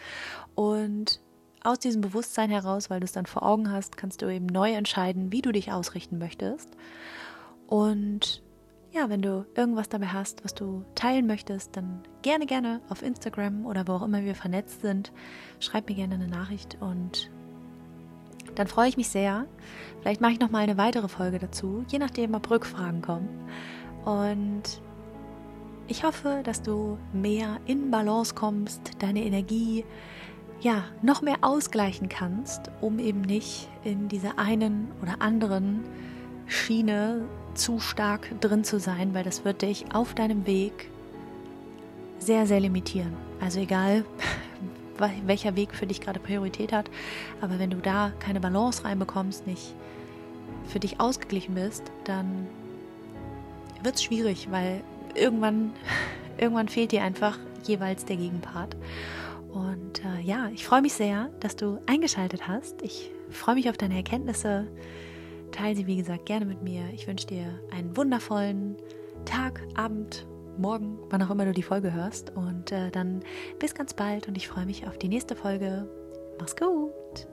und 0.54 1.22
aus 1.64 1.80
diesem 1.80 2.02
Bewusstsein 2.02 2.52
heraus, 2.52 2.90
weil 2.90 3.00
du 3.00 3.06
es 3.06 3.12
dann 3.12 3.26
vor 3.26 3.44
Augen 3.44 3.72
hast, 3.72 3.98
kannst 3.98 4.22
du 4.22 4.30
eben 4.30 4.46
neu 4.46 4.72
entscheiden, 4.74 5.32
wie 5.32 5.42
du 5.42 5.52
dich 5.52 5.72
ausrichten 5.72 6.20
möchtest. 6.20 6.70
Und 7.66 8.44
ja, 8.96 9.10
wenn 9.10 9.22
du 9.22 9.46
irgendwas 9.56 9.90
dabei 9.90 10.08
hast, 10.08 10.46
was 10.46 10.56
du 10.56 10.86
teilen 10.96 11.28
möchtest, 11.28 11.76
dann 11.76 12.02
gerne, 12.22 12.46
gerne 12.46 12.80
auf 12.88 13.02
Instagram 13.02 13.66
oder 13.66 13.86
wo 13.88 13.94
auch 13.94 14.04
immer 14.04 14.24
wir 14.24 14.36
vernetzt 14.36 14.82
sind. 14.82 15.12
Schreib 15.60 15.90
mir 15.90 15.96
gerne 15.96 16.16
eine 16.16 16.30
Nachricht 16.30 16.78
und 16.80 17.30
dann 18.56 18.68
freue 18.68 18.88
ich 18.88 18.96
mich 18.96 19.10
sehr. 19.10 19.48
Vielleicht 20.00 20.22
mache 20.22 20.32
ich 20.32 20.40
noch 20.40 20.50
mal 20.50 20.60
eine 20.60 20.78
weitere 20.78 21.10
Folge 21.10 21.40
dazu, 21.40 21.84
je 21.90 22.00
nachdem, 22.00 22.36
ob 22.36 22.50
Rückfragen 22.50 23.02
kommen. 23.02 23.28
Und 24.06 24.82
ich 25.88 26.06
hoffe, 26.06 26.40
dass 26.46 26.62
du 26.62 26.98
mehr 27.12 27.60
in 27.66 27.92
Balance 27.92 28.34
kommst, 28.34 28.92
deine 29.00 29.26
Energie 29.26 29.84
ja 30.62 30.86
noch 31.02 31.22
mehr 31.22 31.40
ausgleichen 31.42 32.08
kannst, 32.08 32.72
um 32.80 33.00
eben 33.00 33.22
nicht 33.22 33.68
in 33.84 34.08
dieser 34.08 34.40
einen 34.40 34.88
oder 35.02 35.22
anderen 35.22 35.84
Schiene 36.48 37.26
zu 37.56 37.80
stark 37.80 38.40
drin 38.42 38.64
zu 38.64 38.80
sein, 38.80 39.14
weil 39.14 39.24
das 39.24 39.46
wird 39.46 39.62
dich 39.62 39.86
auf 39.94 40.14
deinem 40.14 40.46
Weg 40.46 40.90
sehr, 42.20 42.46
sehr 42.46 42.60
limitieren. 42.60 43.14
Also 43.42 43.60
egal, 43.60 44.06
welcher 45.26 45.56
Weg 45.56 45.74
für 45.74 45.88
dich 45.88 46.02
gerade 46.02 46.20
Priorität 46.20 46.72
hat, 46.72 46.90
aber 47.42 47.60
wenn 47.60 47.70
du 47.70 47.78
da 47.78 48.12
keine 48.20 48.40
Balance 48.40 48.86
reinbekommst, 48.86 49.46
nicht 49.46 49.74
für 50.68 50.80
dich 50.80 51.00
ausgeglichen 51.00 51.56
bist, 51.56 51.84
dann 52.06 52.48
wird 53.84 53.96
es 53.96 54.04
schwierig, 54.04 54.48
weil 54.52 54.82
irgendwann, 55.14 55.74
irgendwann 56.38 56.70
fehlt 56.70 56.92
dir 56.92 57.04
einfach 57.04 57.38
jeweils 57.64 58.06
der 58.06 58.18
Gegenpart. 58.18 58.76
Und 59.52 60.04
äh, 60.04 60.22
ja, 60.22 60.50
ich 60.54 60.66
freue 60.66 60.82
mich 60.82 60.94
sehr, 60.94 61.30
dass 61.40 61.56
du 61.56 61.80
eingeschaltet 61.86 62.48
hast. 62.48 62.82
Ich 62.82 63.12
freue 63.30 63.56
mich 63.56 63.70
auf 63.70 63.78
deine 63.78 63.96
Erkenntnisse. 63.96 64.68
Teile 65.56 65.76
sie, 65.76 65.88
wie 65.88 65.96
gesagt, 65.96 66.26
gerne 66.26 66.46
mit 66.46 66.62
mir. 66.62 66.84
Ich 66.94 67.08
wünsche 67.08 67.28
dir 67.28 67.46
einen 67.72 67.96
wundervollen 67.96 68.76
Tag, 69.24 69.62
Abend, 69.76 70.28
Morgen, 70.58 71.00
wann 71.10 71.22
auch 71.22 71.30
immer 71.32 71.46
du 71.46 71.54
die 71.54 71.64
Folge 71.64 71.94
hörst. 71.94 72.36
Und 72.36 72.74
äh, 72.74 72.92
dann 72.92 73.24
bis 73.58 73.74
ganz 73.74 73.94
bald 73.94 74.28
und 74.28 74.36
ich 74.36 74.50
freue 74.50 74.66
mich 74.66 74.86
auf 74.86 74.98
die 74.98 75.08
nächste 75.08 75.36
Folge. 75.36 75.90
Mach's 76.40 76.58
gut! 76.58 77.28